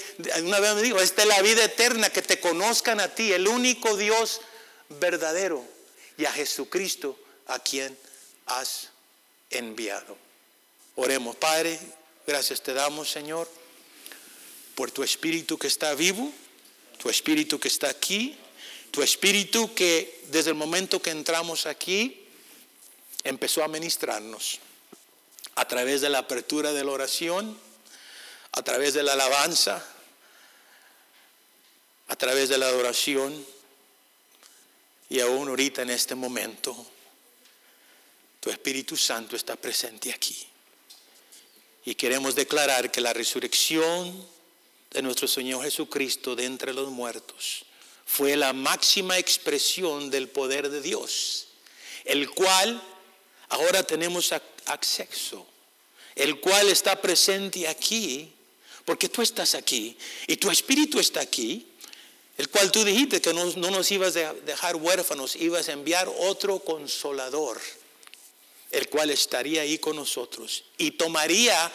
una 0.43 0.61
vez 0.61 0.75
me 0.75 0.81
dijo, 0.81 0.97
esta 0.97 1.23
es 1.23 1.27
la 1.27 1.41
vida 1.41 1.65
eterna, 1.65 2.09
que 2.09 2.21
te 2.21 2.39
conozcan 2.39 3.01
a 3.01 3.13
ti, 3.13 3.33
el 3.33 3.49
único 3.49 3.97
Dios 3.97 4.39
verdadero, 4.87 5.61
y 6.17 6.23
a 6.23 6.31
Jesucristo 6.31 7.19
a 7.47 7.59
quien 7.59 7.97
has 8.45 8.91
enviado. 9.49 10.17
Oremos, 10.95 11.35
Padre, 11.35 11.77
gracias 12.25 12.63
te 12.63 12.73
damos, 12.73 13.11
Señor, 13.11 13.51
por 14.73 14.89
tu 14.89 15.03
Espíritu 15.03 15.57
que 15.57 15.67
está 15.67 15.93
vivo, 15.95 16.31
tu 16.97 17.09
Espíritu 17.09 17.59
que 17.59 17.67
está 17.67 17.89
aquí, 17.89 18.37
tu 18.91 19.03
Espíritu 19.03 19.73
que 19.73 20.21
desde 20.29 20.51
el 20.51 20.55
momento 20.55 21.01
que 21.01 21.09
entramos 21.09 21.65
aquí 21.65 22.25
empezó 23.25 23.65
a 23.65 23.67
ministrarnos 23.67 24.59
a 25.55 25.67
través 25.67 25.99
de 25.99 26.09
la 26.09 26.19
apertura 26.19 26.71
de 26.71 26.85
la 26.85 26.91
oración, 26.91 27.59
a 28.53 28.61
través 28.61 28.93
de 28.93 29.03
la 29.03 29.13
alabanza, 29.13 29.83
a 32.07 32.15
través 32.15 32.49
de 32.49 32.57
la 32.57 32.67
adoración 32.67 33.45
y 35.09 35.19
aún 35.19 35.49
ahorita 35.49 35.81
en 35.81 35.89
este 35.89 36.15
momento, 36.15 36.75
tu 38.39 38.49
Espíritu 38.49 38.95
Santo 38.97 39.35
está 39.35 39.55
presente 39.55 40.11
aquí. 40.11 40.47
Y 41.85 41.95
queremos 41.95 42.35
declarar 42.35 42.91
que 42.91 43.01
la 43.01 43.13
resurrección 43.13 44.27
de 44.91 45.01
nuestro 45.01 45.27
Señor 45.27 45.63
Jesucristo 45.63 46.35
de 46.35 46.45
entre 46.45 46.73
los 46.73 46.89
muertos 46.89 47.65
fue 48.05 48.35
la 48.35 48.53
máxima 48.53 49.17
expresión 49.17 50.09
del 50.09 50.29
poder 50.29 50.69
de 50.69 50.81
Dios, 50.81 51.47
el 52.05 52.29
cual 52.29 52.81
ahora 53.49 53.83
tenemos 53.83 54.31
acceso, 54.65 55.47
el 56.15 56.39
cual 56.39 56.69
está 56.69 57.01
presente 57.01 57.67
aquí, 57.67 58.33
porque 58.85 59.09
tú 59.09 59.21
estás 59.21 59.55
aquí 59.55 59.97
y 60.27 60.37
tu 60.37 60.51
espíritu 60.51 60.99
está 60.99 61.21
aquí, 61.21 61.67
el 62.37 62.49
cual 62.49 62.71
tú 62.71 62.83
dijiste 62.83 63.21
que 63.21 63.33
no, 63.33 63.45
nos 63.45 63.91
ibas 63.91 64.15
a 64.15 64.33
dejar 64.33 64.75
huérfanos, 64.75 65.35
ibas 65.35 65.69
a 65.69 65.73
enviar 65.73 66.11
otro 66.19 66.59
consolador, 66.59 67.59
el 68.71 68.89
cual 68.89 69.11
estaría 69.11 69.61
ahí 69.61 69.77
con 69.77 69.95
nosotros 69.95 70.63
y 70.77 70.91
tomaría 70.91 71.71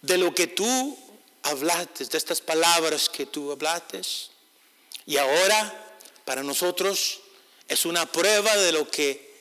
de 0.00 0.18
lo 0.18 0.34
que 0.34 0.46
tú 0.46 0.98
hablaste, 1.42 2.04
de 2.04 2.18
estas 2.18 2.40
palabras 2.40 3.08
que 3.08 3.26
tú 3.26 3.52
hablaste, 3.52 4.00
y 5.06 5.16
ahora 5.16 5.98
para 6.24 6.42
nosotros 6.42 7.20
es 7.68 7.84
una 7.84 8.10
prueba 8.10 8.56
de 8.56 8.72
lo 8.72 8.90
que 8.90 9.32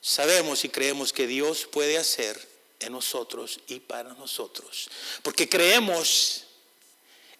sabemos 0.00 0.64
y 0.64 0.68
creemos 0.68 1.12
que 1.12 1.26
Dios 1.26 1.68
puede 1.70 1.98
hacer 1.98 2.48
en 2.80 2.92
nosotros 2.92 3.60
y 3.68 3.80
para 3.80 4.14
nosotros. 4.14 4.88
Porque 5.22 5.48
creemos 5.48 6.44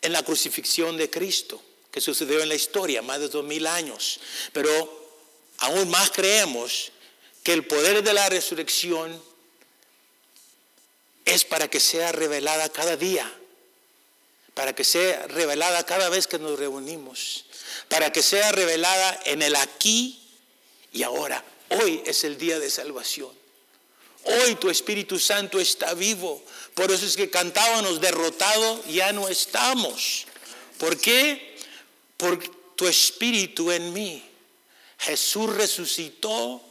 en 0.03 0.13
la 0.13 0.23
crucifixión 0.23 0.97
de 0.97 1.11
Cristo, 1.11 1.63
que 1.91 2.01
sucedió 2.01 2.41
en 2.41 2.49
la 2.49 2.55
historia, 2.55 3.03
más 3.03 3.21
de 3.21 3.29
dos 3.29 3.45
mil 3.45 3.67
años. 3.67 4.21
Pero 4.53 4.71
aún 5.59 5.89
más 5.89 6.11
creemos 6.11 6.93
que 7.43 7.53
el 7.53 7.67
poder 7.67 8.03
de 8.03 8.13
la 8.13 8.29
resurrección 8.29 9.23
es 11.25 11.45
para 11.45 11.69
que 11.69 11.81
sea 11.81 12.13
revelada 12.13 12.69
cada 12.71 12.97
día, 12.97 13.31
para 14.55 14.75
que 14.75 14.85
sea 14.85 15.27
revelada 15.29 15.85
cada 15.85 16.09
vez 16.09 16.27
que 16.27 16.39
nos 16.39 16.59
reunimos, 16.59 17.45
para 17.89 18.13
que 18.13 18.23
sea 18.23 18.51
revelada 18.53 19.21
en 19.25 19.43
el 19.43 19.55
aquí 19.57 20.21
y 20.93 21.03
ahora. 21.03 21.45
Hoy 21.71 22.03
es 22.07 22.25
el 22.25 22.39
día 22.39 22.59
de 22.59 22.71
salvación. 22.71 23.38
Hoy 24.29 24.57
tu 24.57 24.69
Espíritu 24.69 25.19
Santo 25.19 25.59
está 25.59 25.95
vivo. 25.95 26.43
Por 26.75 26.91
eso 26.91 27.07
es 27.07 27.17
que 27.17 27.31
cantábamos 27.31 28.01
derrotado, 28.01 28.85
ya 28.85 29.13
no 29.13 29.29
estamos. 29.29 30.27
¿Por 30.77 30.99
qué? 30.99 31.57
Por 32.17 32.39
tu 32.77 32.87
Espíritu 32.87 33.73
en 33.73 33.93
mí. 33.93 34.23
Jesús 34.99 35.55
resucitó 35.55 36.63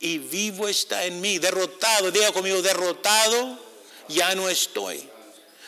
y 0.00 0.18
vivo 0.18 0.66
está 0.66 1.04
en 1.04 1.20
mí. 1.20 1.38
Derrotado, 1.38 2.10
diga 2.10 2.32
conmigo, 2.32 2.62
derrotado, 2.62 3.58
ya 4.08 4.34
no 4.34 4.48
estoy. 4.48 5.06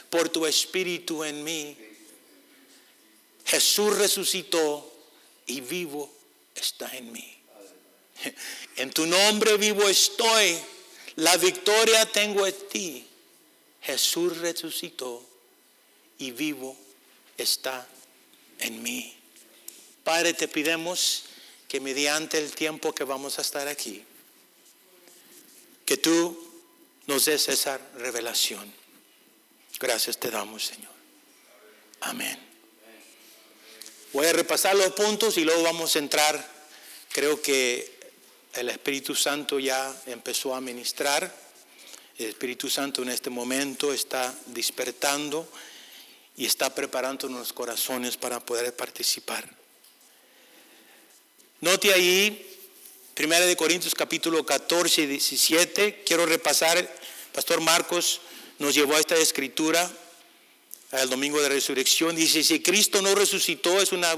Por 0.08 0.30
tu 0.30 0.46
Espíritu 0.46 1.22
en 1.22 1.44
mí. 1.44 1.76
Jesús 3.44 3.96
resucitó 3.98 4.92
y 5.46 5.60
vivo 5.60 6.10
está 6.54 6.88
en 6.96 7.12
mí. 7.12 7.32
En 8.76 8.90
tu 8.90 9.06
nombre 9.06 9.56
vivo 9.56 9.88
estoy. 9.88 10.58
La 11.16 11.36
victoria 11.36 12.04
tengo 12.06 12.46
en 12.46 12.68
ti. 12.68 13.06
Jesús 13.82 14.38
resucitó 14.38 15.24
y 16.18 16.30
vivo 16.30 16.76
está 17.36 17.86
en 18.58 18.82
mí. 18.82 19.16
Padre, 20.02 20.34
te 20.34 20.48
pidemos 20.48 21.24
que 21.68 21.80
mediante 21.80 22.38
el 22.38 22.52
tiempo 22.52 22.94
que 22.94 23.04
vamos 23.04 23.38
a 23.38 23.42
estar 23.42 23.68
aquí, 23.68 24.04
que 25.84 25.96
tú 25.96 26.46
nos 27.06 27.24
des 27.24 27.48
esa 27.48 27.78
revelación. 27.96 28.72
Gracias 29.78 30.18
te 30.18 30.30
damos, 30.30 30.64
Señor. 30.64 30.92
Amén. 32.00 32.38
Voy 34.12 34.26
a 34.26 34.32
repasar 34.32 34.76
los 34.76 34.92
puntos 34.92 35.36
y 35.36 35.44
luego 35.44 35.62
vamos 35.62 35.94
a 35.96 35.98
entrar. 35.98 36.56
Creo 37.12 37.40
que 37.42 37.95
el 38.56 38.70
Espíritu 38.70 39.14
Santo 39.14 39.58
ya 39.58 39.94
empezó 40.06 40.54
a 40.54 40.60
ministrar. 40.60 41.34
El 42.18 42.26
Espíritu 42.26 42.70
Santo 42.70 43.02
en 43.02 43.10
este 43.10 43.28
momento 43.28 43.92
está 43.92 44.34
despertando 44.46 45.46
y 46.36 46.46
está 46.46 46.74
preparando 46.74 47.28
nuestros 47.28 47.52
corazones 47.52 48.16
para 48.16 48.40
poder 48.40 48.74
participar. 48.74 49.48
Note 51.60 51.92
ahí, 51.92 52.46
1 53.18 53.56
Corintios 53.56 53.94
capítulo 53.94 54.44
14 54.44 55.02
y 55.02 55.06
17, 55.06 56.02
quiero 56.06 56.26
repasar, 56.26 56.94
Pastor 57.32 57.60
Marcos 57.60 58.20
nos 58.58 58.74
llevó 58.74 58.96
a 58.96 59.00
esta 59.00 59.16
escritura 59.16 59.90
el 60.92 61.10
domingo 61.10 61.40
de 61.40 61.48
resurrección, 61.48 62.14
dice, 62.14 62.44
si 62.44 62.60
Cristo 62.60 63.02
no 63.02 63.14
resucitó, 63.14 63.80
es 63.80 63.92
una, 63.92 64.12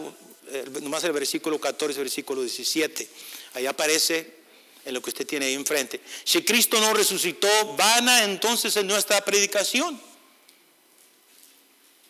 eh, 0.51 0.64
nomás 0.83 1.03
el 1.05 1.12
versículo 1.12 1.59
14, 1.61 1.98
versículo 1.98 2.42
17, 2.42 3.09
ahí 3.59 3.66
aparece 3.66 4.38
en 4.85 4.94
lo 4.94 5.03
que 5.03 5.11
usted 5.11 5.27
tiene 5.27 5.47
ahí 5.47 5.55
enfrente. 5.55 6.01
Si 6.25 6.42
Cristo 6.42 6.81
no 6.81 6.94
resucitó, 6.94 7.49
vana 7.77 8.25
entonces 8.25 8.77
en 8.77 8.87
nuestra 8.87 9.21
predicación. 9.25 10.01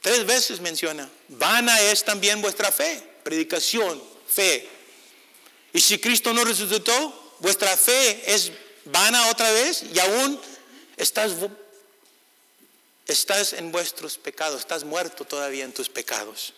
Tres 0.00 0.24
veces 0.26 0.60
menciona, 0.60 1.10
vana 1.28 1.80
es 1.80 2.04
también 2.04 2.40
vuestra 2.40 2.70
fe, 2.70 3.02
predicación, 3.24 4.00
fe. 4.28 4.68
Y 5.72 5.80
si 5.80 5.98
Cristo 5.98 6.32
no 6.32 6.44
resucitó, 6.44 7.36
vuestra 7.40 7.76
fe 7.76 8.32
es 8.32 8.52
vana 8.84 9.28
otra 9.28 9.50
vez 9.50 9.84
y 9.92 9.98
aún 9.98 10.40
estás, 10.96 11.32
estás 13.06 13.54
en 13.54 13.72
vuestros 13.72 14.18
pecados, 14.18 14.60
estás 14.60 14.84
muerto 14.84 15.24
todavía 15.24 15.64
en 15.64 15.72
tus 15.72 15.88
pecados. 15.88 16.52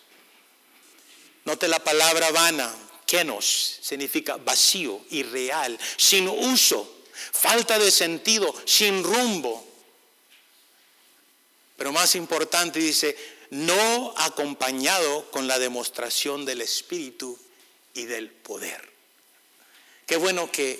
Note 1.45 1.67
la 1.67 1.83
palabra 1.83 2.29
vana, 2.31 2.71
kenos, 3.11 3.79
significa 3.81 4.37
vacío, 4.37 5.01
irreal, 5.09 5.77
sin 5.97 6.29
uso, 6.29 7.03
falta 7.33 7.77
de 7.77 7.91
sentido, 7.91 8.55
sin 8.65 9.03
rumbo. 9.03 9.67
Pero 11.75 11.91
más 11.91 12.15
importante 12.15 12.79
dice, 12.79 13.17
no 13.49 14.13
acompañado 14.15 15.29
con 15.29 15.45
la 15.45 15.59
demostración 15.59 16.45
del 16.45 16.61
Espíritu 16.61 17.37
y 17.93 18.05
del 18.05 18.29
poder. 18.29 18.89
Qué 20.05 20.15
bueno 20.15 20.49
que 20.49 20.79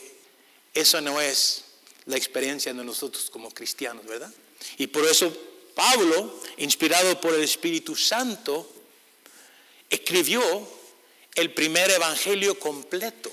eso 0.73 1.01
no 1.01 1.19
es 1.19 1.65
la 2.05 2.15
experiencia 2.15 2.73
de 2.73 2.81
nosotros 2.81 3.29
como 3.29 3.51
cristianos, 3.51 4.05
¿verdad? 4.05 4.31
Y 4.77 4.87
por 4.87 5.03
eso 5.05 5.35
Pablo, 5.75 6.39
inspirado 6.55 7.19
por 7.19 7.33
el 7.33 7.43
Espíritu 7.43 7.93
Santo, 7.93 8.71
escribió 9.89 10.79
el 11.35 11.53
primer 11.53 11.89
evangelio 11.91 12.59
completo 12.59 13.31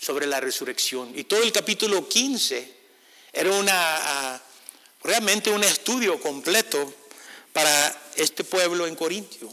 sobre 0.00 0.26
la 0.26 0.40
resurrección. 0.40 1.12
Y 1.16 1.24
todo 1.24 1.42
el 1.42 1.52
capítulo 1.52 2.08
15 2.08 2.74
era 3.32 3.52
una, 3.52 3.72
ah, 3.74 4.42
realmente 5.02 5.50
un 5.50 5.62
estudio 5.62 6.20
completo 6.20 6.92
para 7.52 8.12
este 8.16 8.44
pueblo 8.44 8.86
en 8.86 8.96
Corintio, 8.96 9.52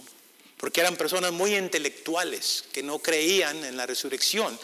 porque 0.57 0.81
eran 0.81 0.95
personas 0.95 1.31
muy 1.31 1.55
intelectuales 1.55 2.63
que 2.71 2.83
no 2.83 2.99
creían 2.99 3.63
en 3.65 3.75
la 3.75 3.85
resurrección. 3.85 4.57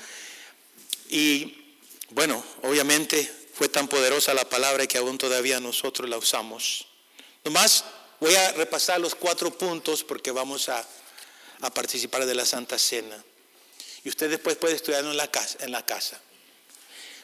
Y 1.09 1.77
bueno, 2.09 2.43
obviamente 2.63 3.29
fue 3.53 3.69
tan 3.69 3.87
poderosa 3.87 4.33
la 4.33 4.47
palabra 4.47 4.87
que 4.87 4.97
aún 4.97 5.17
todavía 5.17 5.59
nosotros 5.59 6.09
la 6.09 6.17
usamos. 6.17 6.87
Nomás 7.43 7.83
voy 8.19 8.35
a 8.35 8.53
repasar 8.53 9.01
los 9.01 9.15
cuatro 9.15 9.51
puntos 9.51 10.03
porque 10.03 10.31
vamos 10.31 10.69
a, 10.69 10.87
participar 11.71 12.25
de 12.25 12.35
la 12.35 12.45
Santa 12.45 12.77
Cena. 12.77 13.23
Y 14.03 14.09
usted 14.09 14.29
después 14.29 14.57
puede 14.57 14.75
estudiarlo 14.75 15.11
en 15.11 15.17
la 15.17 15.29
casa. 15.31 15.57
En 15.61 15.71
la 15.71 15.85
casa. 15.85 16.19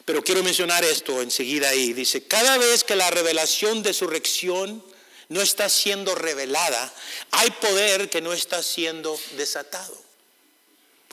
Pero 0.04 0.24
quiero 0.24 0.42
mencionar 0.42 0.84
esto 0.84 1.20
enseguida 1.20 1.68
ahí. 1.68 1.92
Dice, 1.92 2.24
cada 2.26 2.58
vez 2.58 2.84
que 2.84 2.96
la 2.96 3.10
revelación 3.10 3.82
de 3.82 3.92
su 3.92 4.06
resurrección 4.06 4.82
no 5.28 5.40
está 5.40 5.68
siendo 5.68 6.14
revelada, 6.14 6.92
hay 7.30 7.50
poder 7.52 8.10
que 8.10 8.20
no 8.20 8.32
está 8.32 8.62
siendo 8.62 9.18
desatado. 9.36 9.96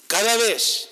Cada 0.08 0.36
vez 0.38 0.90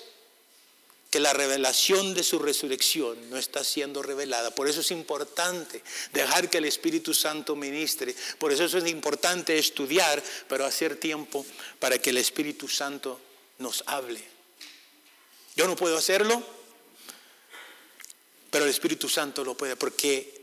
que 1.10 1.20
la 1.20 1.32
revelación 1.32 2.14
de 2.14 2.22
su 2.22 2.38
resurrección 2.38 3.30
no 3.30 3.36
está 3.36 3.62
siendo 3.62 4.02
revelada. 4.02 4.50
Por 4.50 4.68
eso 4.68 4.80
es 4.80 4.90
importante 4.90 5.82
dejar 6.12 6.50
que 6.50 6.58
el 6.58 6.64
Espíritu 6.64 7.14
Santo 7.14 7.54
ministre. 7.54 8.14
Por 8.38 8.52
eso 8.52 8.64
es 8.64 8.86
importante 8.88 9.56
estudiar, 9.56 10.22
pero 10.48 10.64
hacer 10.64 10.96
tiempo 10.96 11.46
para 11.78 11.98
que 11.98 12.10
el 12.10 12.18
Espíritu 12.18 12.68
Santo 12.68 13.20
nos 13.58 13.84
hable. 13.86 14.20
Yo 15.54 15.66
no 15.66 15.76
puedo 15.76 15.96
hacerlo, 15.96 16.42
pero 18.50 18.64
el 18.64 18.70
Espíritu 18.70 19.08
Santo 19.08 19.44
lo 19.44 19.56
puede, 19.56 19.76
porque 19.76 20.42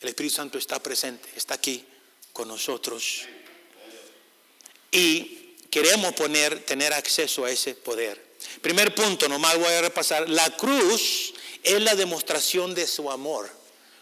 el 0.00 0.08
Espíritu 0.08 0.36
Santo 0.36 0.58
está 0.58 0.80
presente, 0.80 1.28
está 1.36 1.54
aquí 1.54 1.84
con 2.32 2.48
nosotros. 2.48 3.22
Y 4.90 5.56
queremos 5.70 6.12
poner, 6.12 6.64
tener 6.64 6.92
acceso 6.92 7.44
a 7.44 7.50
ese 7.50 7.74
poder. 7.74 8.31
Primer 8.60 8.94
punto, 8.94 9.28
nomás 9.28 9.56
voy 9.58 9.72
a 9.72 9.80
repasar. 9.80 10.28
La 10.28 10.56
cruz 10.56 11.34
es 11.62 11.80
la 11.80 11.94
demostración 11.94 12.74
de 12.74 12.86
su 12.86 13.10
amor. 13.10 13.50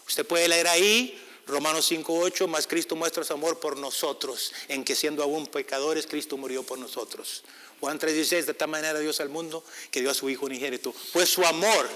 Usted 0.06 0.26
puede 0.26 0.48
leer 0.48 0.68
ahí 0.68 1.20
Romanos 1.46 1.90
5.8, 1.90 2.46
más 2.46 2.66
Cristo 2.66 2.96
muestra 2.96 3.24
su 3.24 3.32
amor 3.32 3.58
por 3.58 3.76
nosotros, 3.76 4.52
en 4.68 4.84
que 4.84 4.94
siendo 4.94 5.22
aún 5.22 5.46
pecadores, 5.46 6.06
Cristo 6.06 6.36
murió 6.36 6.62
por 6.62 6.78
nosotros. 6.78 7.42
Juan 7.80 7.98
3.16, 7.98 8.44
de 8.44 8.54
tal 8.54 8.68
manera 8.68 8.98
Dios 9.00 9.20
al 9.20 9.30
mundo 9.30 9.64
que 9.90 10.00
dio 10.00 10.10
a 10.10 10.14
su 10.14 10.30
Hijo 10.30 10.46
unigénito. 10.46 10.94
Pues 11.12 11.28
su 11.28 11.44
amor, 11.44 11.88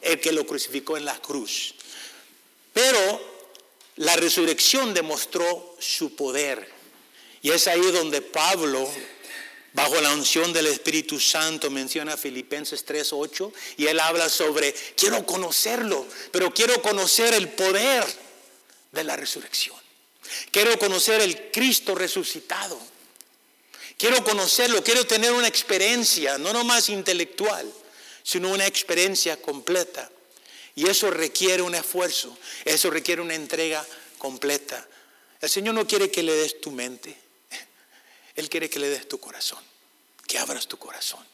el 0.00 0.20
que 0.20 0.32
lo 0.32 0.46
crucificó 0.46 0.96
en 0.96 1.04
la 1.04 1.18
cruz. 1.20 1.74
Pero 2.72 3.20
la 3.96 4.16
resurrección 4.16 4.94
demostró 4.94 5.76
su 5.80 6.14
poder. 6.14 6.70
Y 7.42 7.50
es 7.50 7.66
ahí 7.66 7.90
donde 7.90 8.22
Pablo 8.22 8.88
bajo 9.72 10.00
la 10.00 10.12
unción 10.12 10.52
del 10.52 10.66
Espíritu 10.66 11.18
Santo, 11.18 11.70
menciona 11.70 12.16
Filipenses 12.16 12.84
3:8, 12.84 13.52
y 13.76 13.86
él 13.86 14.00
habla 14.00 14.28
sobre, 14.28 14.74
quiero 14.96 15.24
conocerlo, 15.24 16.06
pero 16.30 16.52
quiero 16.52 16.80
conocer 16.82 17.34
el 17.34 17.48
poder 17.48 18.04
de 18.92 19.04
la 19.04 19.16
resurrección. 19.16 19.76
Quiero 20.50 20.78
conocer 20.78 21.20
el 21.20 21.50
Cristo 21.50 21.94
resucitado. 21.94 22.78
Quiero 23.98 24.24
conocerlo, 24.24 24.82
quiero 24.82 25.06
tener 25.06 25.32
una 25.32 25.46
experiencia, 25.46 26.38
no 26.38 26.52
nomás 26.52 26.88
intelectual, 26.88 27.70
sino 28.22 28.50
una 28.50 28.66
experiencia 28.66 29.36
completa. 29.36 30.10
Y 30.74 30.88
eso 30.88 31.10
requiere 31.10 31.62
un 31.62 31.74
esfuerzo, 31.74 32.36
eso 32.64 32.90
requiere 32.90 33.20
una 33.20 33.34
entrega 33.34 33.86
completa. 34.18 34.86
El 35.40 35.50
Señor 35.50 35.74
no 35.74 35.86
quiere 35.86 36.10
que 36.10 36.22
le 36.22 36.34
des 36.34 36.60
tu 36.60 36.70
mente, 36.70 37.16
él 38.36 38.48
quiere 38.48 38.70
que 38.70 38.78
le 38.78 38.88
des 38.88 39.08
tu 39.08 39.18
corazón, 39.18 39.60
que 40.26 40.38
abras 40.38 40.66
tu 40.66 40.78
corazón. 40.78 41.24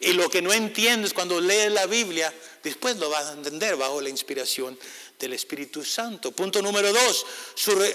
Y 0.00 0.14
lo 0.14 0.30
que 0.30 0.40
no 0.40 0.52
entiendes 0.52 1.12
cuando 1.12 1.40
lees 1.40 1.70
la 1.72 1.86
Biblia, 1.86 2.32
después 2.62 2.96
lo 2.96 3.10
vas 3.10 3.26
a 3.26 3.32
entender 3.32 3.76
bajo 3.76 4.00
la 4.00 4.08
inspiración 4.08 4.78
del 5.18 5.34
Espíritu 5.34 5.84
Santo. 5.84 6.32
Punto 6.32 6.62
número 6.62 6.90
dos, 6.90 7.26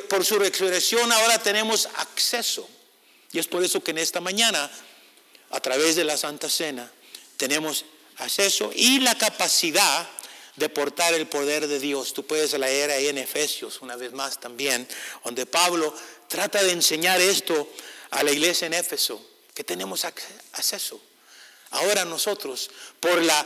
por 0.07 0.23
su 0.23 0.37
resurrección 0.37 1.11
ahora 1.11 1.41
tenemos 1.41 1.87
acceso. 1.95 2.69
Y 3.31 3.39
es 3.39 3.47
por 3.47 3.63
eso 3.63 3.83
que 3.83 3.91
en 3.91 3.97
esta 3.97 4.21
mañana, 4.21 4.69
a 5.49 5.59
través 5.59 5.95
de 5.95 6.03
la 6.03 6.15
Santa 6.15 6.47
Cena, 6.47 6.91
tenemos 7.37 7.85
acceso 8.17 8.71
y 8.73 8.99
la 8.99 9.17
capacidad 9.17 10.07
de 10.55 10.69
portar 10.69 11.13
el 11.15 11.27
poder 11.27 11.67
de 11.67 11.79
Dios. 11.79 12.13
Tú 12.13 12.25
puedes 12.25 12.53
leer 12.53 12.91
ahí 12.91 13.07
en 13.07 13.17
Efesios 13.17 13.81
una 13.81 13.95
vez 13.95 14.13
más 14.13 14.39
también, 14.39 14.87
donde 15.23 15.45
Pablo 15.47 15.93
trata 16.27 16.63
de 16.63 16.71
enseñar 16.71 17.19
esto 17.19 17.67
a 18.15 18.23
la 18.23 18.31
iglesia 18.31 18.67
en 18.67 18.73
Éfeso, 18.73 19.21
que 19.53 19.65
tenemos 19.65 20.05
acceso. 20.05 21.01
Ahora 21.71 22.05
nosotros, 22.05 22.71
por 23.01 23.21
la 23.21 23.45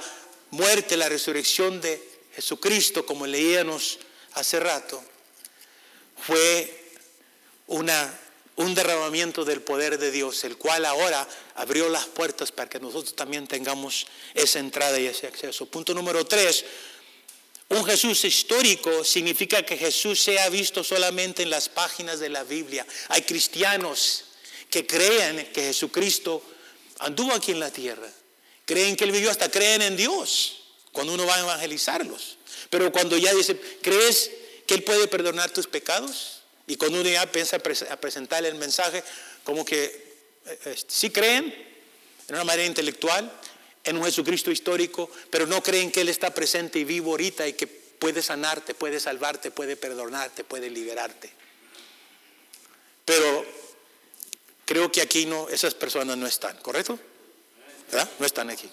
muerte, 0.52 0.96
la 0.96 1.10
resurrección 1.10 1.82
de 1.82 2.02
Jesucristo, 2.36 3.04
como 3.04 3.26
leíamos 3.26 3.98
hace 4.34 4.60
rato, 4.60 5.04
fue 6.16 6.94
una, 7.66 8.20
un 8.58 8.76
derramamiento 8.76 9.44
del 9.44 9.64
poder 9.64 9.98
de 9.98 10.12
Dios, 10.12 10.44
el 10.44 10.56
cual 10.58 10.86
ahora 10.86 11.28
abrió 11.56 11.90
las 11.90 12.06
puertas 12.06 12.52
para 12.52 12.70
que 12.70 12.80
nosotros 12.80 13.16
también 13.16 13.48
tengamos 13.48 14.06
esa 14.36 14.60
entrada 14.60 15.00
y 15.00 15.08
ese 15.08 15.26
acceso. 15.26 15.66
Punto 15.66 15.96
número 15.96 16.28
tres, 16.28 16.64
un 17.70 17.84
Jesús 17.86 18.24
histórico 18.24 19.04
significa 19.04 19.64
que 19.64 19.78
Jesús 19.78 20.22
sea 20.22 20.48
visto 20.50 20.84
solamente 20.84 21.42
en 21.42 21.50
las 21.50 21.70
páginas 21.70 22.20
de 22.20 22.30
la 22.30 22.44
Biblia. 22.44 22.86
Hay 23.08 23.24
cristianos 23.24 24.26
que 24.70 24.86
creen 24.86 25.52
que 25.54 25.64
Jesucristo 25.64 26.44
anduvo 27.00 27.34
aquí 27.34 27.52
en 27.52 27.60
la 27.60 27.72
tierra, 27.72 28.10
creen 28.66 28.96
que 28.96 29.06
Él 29.06 29.12
vivió, 29.12 29.32
hasta 29.32 29.50
creen 29.50 29.82
en 29.82 29.98
Dios 29.98 30.64
cuando 30.92 31.14
uno 31.14 31.26
va 31.26 31.36
a 31.36 31.40
evangelizarlos. 31.40 32.38
Pero 32.70 32.92
cuando 32.92 33.18
ya 33.18 33.34
dice, 33.34 33.60
¿crees 33.82 34.32
que 34.68 34.76
Él 34.76 34.84
puede 34.84 35.08
perdonar 35.08 35.52
tus 35.52 35.68
pecados? 35.68 36.42
Y 36.68 36.76
cuando 36.76 37.02
uno 37.02 37.10
ya 37.10 37.26
piensa 37.32 37.58
a 37.58 37.98
presentarle 37.98 38.50
el 38.50 38.56
mensaje, 38.56 39.04
como 39.44 39.66
que 39.66 39.86
eh, 40.46 40.60
eh, 40.66 40.76
sí 40.88 41.10
creen, 41.10 41.46
en 42.28 42.36
una 42.36 42.44
manera 42.44 42.68
intelectual, 42.68 43.32
en 43.84 43.98
un 43.98 44.06
Jesucristo 44.06 44.52
histórico, 44.52 45.10
pero 45.32 45.48
no 45.48 45.64
creen 45.64 45.92
que 45.92 46.02
Él 46.02 46.10
está 46.10 46.32
presente 46.34 46.78
y 46.78 46.84
vivo 46.84 47.12
ahorita 47.12 47.48
y 47.48 47.54
que 47.54 47.66
puede 47.66 48.22
sanarte, 48.22 48.76
puede 48.76 49.00
salvarte, 49.00 49.50
puede 49.50 49.76
perdonarte, 49.76 50.44
puede 50.44 50.70
liberarte. 50.70 51.32
Pero 53.06 53.46
Creo 54.70 54.92
que 54.92 55.02
aquí 55.02 55.26
no, 55.26 55.50
esas 55.50 55.74
personas 55.74 56.16
no 56.16 56.28
están, 56.28 56.56
¿correcto? 56.58 57.00
¿Verdad? 57.92 58.08
No 58.20 58.26
están 58.28 58.52
aquí. 58.52 58.70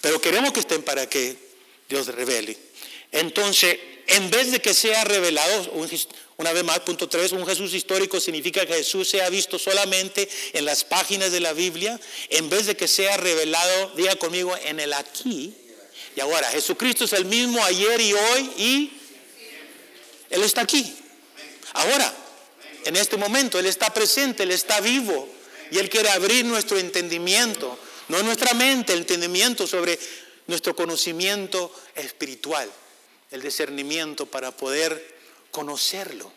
Pero 0.00 0.20
queremos 0.20 0.52
que 0.52 0.58
estén 0.58 0.82
para 0.82 1.08
que 1.08 1.36
Dios 1.88 2.08
revele. 2.08 2.58
Entonces, 3.12 3.78
en 4.08 4.28
vez 4.32 4.50
de 4.50 4.60
que 4.60 4.74
sea 4.74 5.04
revelado, 5.04 5.70
una 6.38 6.52
vez 6.52 6.64
más, 6.64 6.80
punto 6.80 7.08
3, 7.08 7.30
un 7.30 7.46
Jesús 7.46 7.72
histórico 7.72 8.18
significa 8.18 8.66
que 8.66 8.74
Jesús 8.74 9.08
sea 9.08 9.30
visto 9.30 9.60
solamente 9.60 10.28
en 10.54 10.64
las 10.64 10.82
páginas 10.82 11.30
de 11.30 11.38
la 11.38 11.52
Biblia, 11.52 12.00
en 12.30 12.50
vez 12.50 12.66
de 12.66 12.76
que 12.76 12.88
sea 12.88 13.16
revelado, 13.16 13.92
diga 13.94 14.16
conmigo, 14.16 14.56
en 14.64 14.80
el 14.80 14.92
aquí 14.92 15.54
y 16.16 16.20
ahora. 16.20 16.50
Jesucristo 16.50 17.04
es 17.04 17.12
el 17.12 17.26
mismo 17.26 17.64
ayer 17.64 18.00
y 18.00 18.12
hoy 18.12 18.50
y 18.56 18.90
Él 20.30 20.42
está 20.42 20.62
aquí. 20.62 20.96
Ahora, 21.74 22.25
en 22.86 22.96
este 22.96 23.16
momento, 23.16 23.58
Él 23.58 23.66
está 23.66 23.92
presente, 23.92 24.44
Él 24.44 24.52
está 24.52 24.80
vivo 24.80 25.28
y 25.70 25.78
Él 25.78 25.90
quiere 25.90 26.08
abrir 26.10 26.44
nuestro 26.44 26.78
entendimiento, 26.78 27.78
no 28.08 28.22
nuestra 28.22 28.54
mente, 28.54 28.92
el 28.92 29.00
entendimiento 29.00 29.66
sobre 29.66 29.98
nuestro 30.46 30.74
conocimiento 30.74 31.72
espiritual 31.94 32.70
el 33.30 33.42
discernimiento 33.42 34.26
para 34.26 34.50
poder 34.50 35.16
conocerlo. 35.50 36.32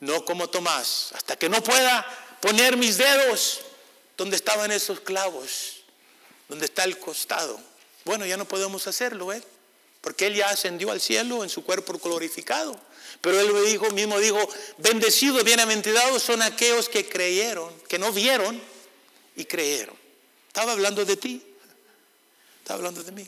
No 0.00 0.24
como 0.24 0.48
Tomás, 0.48 1.10
hasta 1.14 1.36
que 1.36 1.48
no 1.48 1.62
pueda 1.62 2.06
poner 2.40 2.76
mis 2.76 2.96
dedos 2.96 3.60
donde 4.16 4.36
estaban 4.36 4.70
esos 4.70 5.00
clavos, 5.00 5.82
donde 6.48 6.66
está 6.66 6.84
el 6.84 6.98
costado. 6.98 7.60
Bueno, 8.04 8.24
ya 8.24 8.36
no 8.36 8.48
podemos 8.48 8.86
hacerlo, 8.86 9.32
¿eh? 9.32 9.42
Porque 10.00 10.26
Él 10.26 10.34
ya 10.34 10.48
ascendió 10.48 10.90
al 10.90 11.00
cielo 11.00 11.44
en 11.44 11.50
su 11.50 11.62
cuerpo 11.64 11.98
glorificado. 11.98 12.80
Pero 13.20 13.40
Él 13.40 13.52
dijo, 13.66 13.90
mismo 13.90 14.18
dijo, 14.18 14.38
bendecidos, 14.78 15.44
bienaventurados 15.44 16.22
son 16.22 16.42
aquellos 16.42 16.88
que 16.88 17.08
creyeron, 17.08 17.72
que 17.88 17.98
no 17.98 18.12
vieron 18.12 18.60
y 19.36 19.44
creyeron. 19.44 19.96
Estaba 20.48 20.72
hablando 20.72 21.04
de 21.04 21.16
ti, 21.16 21.42
estaba 22.58 22.78
hablando 22.78 23.02
de 23.02 23.12
mí. 23.12 23.26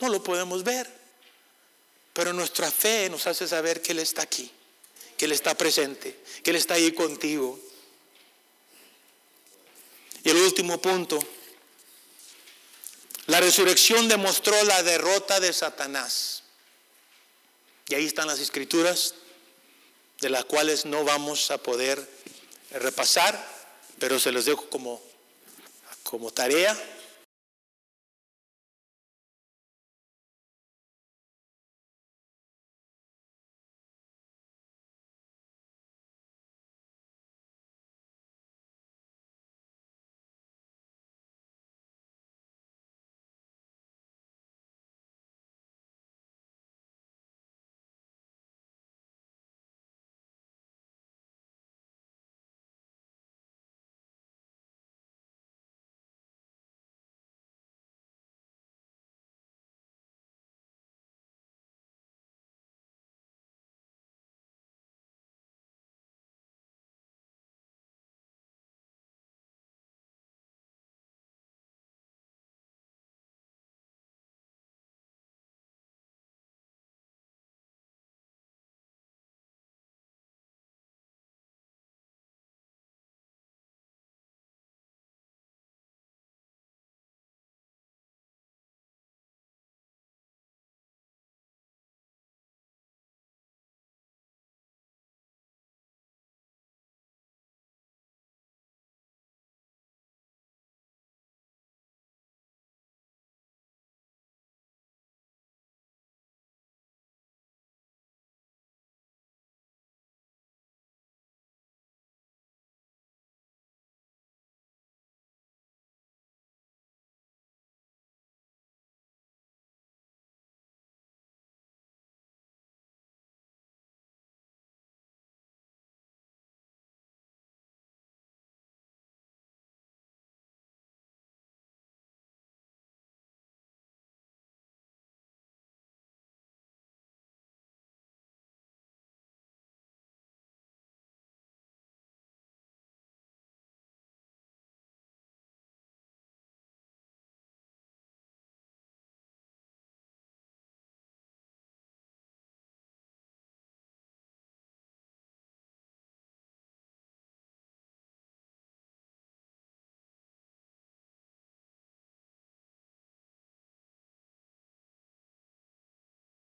No 0.00 0.08
lo 0.08 0.22
podemos 0.22 0.62
ver, 0.62 0.88
pero 2.12 2.32
nuestra 2.32 2.70
fe 2.70 3.08
nos 3.10 3.26
hace 3.26 3.46
saber 3.48 3.82
que 3.82 3.92
Él 3.92 3.98
está 3.98 4.22
aquí, 4.22 4.50
que 5.16 5.24
Él 5.24 5.32
está 5.32 5.54
presente, 5.56 6.18
que 6.42 6.50
Él 6.50 6.56
está 6.56 6.74
ahí 6.74 6.92
contigo. 6.92 7.58
Y 10.24 10.30
el 10.30 10.36
último 10.36 10.80
punto, 10.80 11.18
la 13.26 13.40
resurrección 13.40 14.08
demostró 14.08 14.62
la 14.64 14.82
derrota 14.82 15.38
de 15.40 15.52
Satanás. 15.52 16.37
Y 17.88 17.94
ahí 17.94 18.06
están 18.06 18.26
las 18.26 18.38
escrituras, 18.38 19.14
de 20.20 20.30
las 20.30 20.44
cuales 20.44 20.84
no 20.84 21.04
vamos 21.04 21.50
a 21.50 21.58
poder 21.58 22.06
repasar, 22.72 23.42
pero 23.98 24.18
se 24.18 24.32
los 24.32 24.44
dejo 24.44 24.68
como, 24.68 25.02
como 26.02 26.30
tarea 26.30 26.76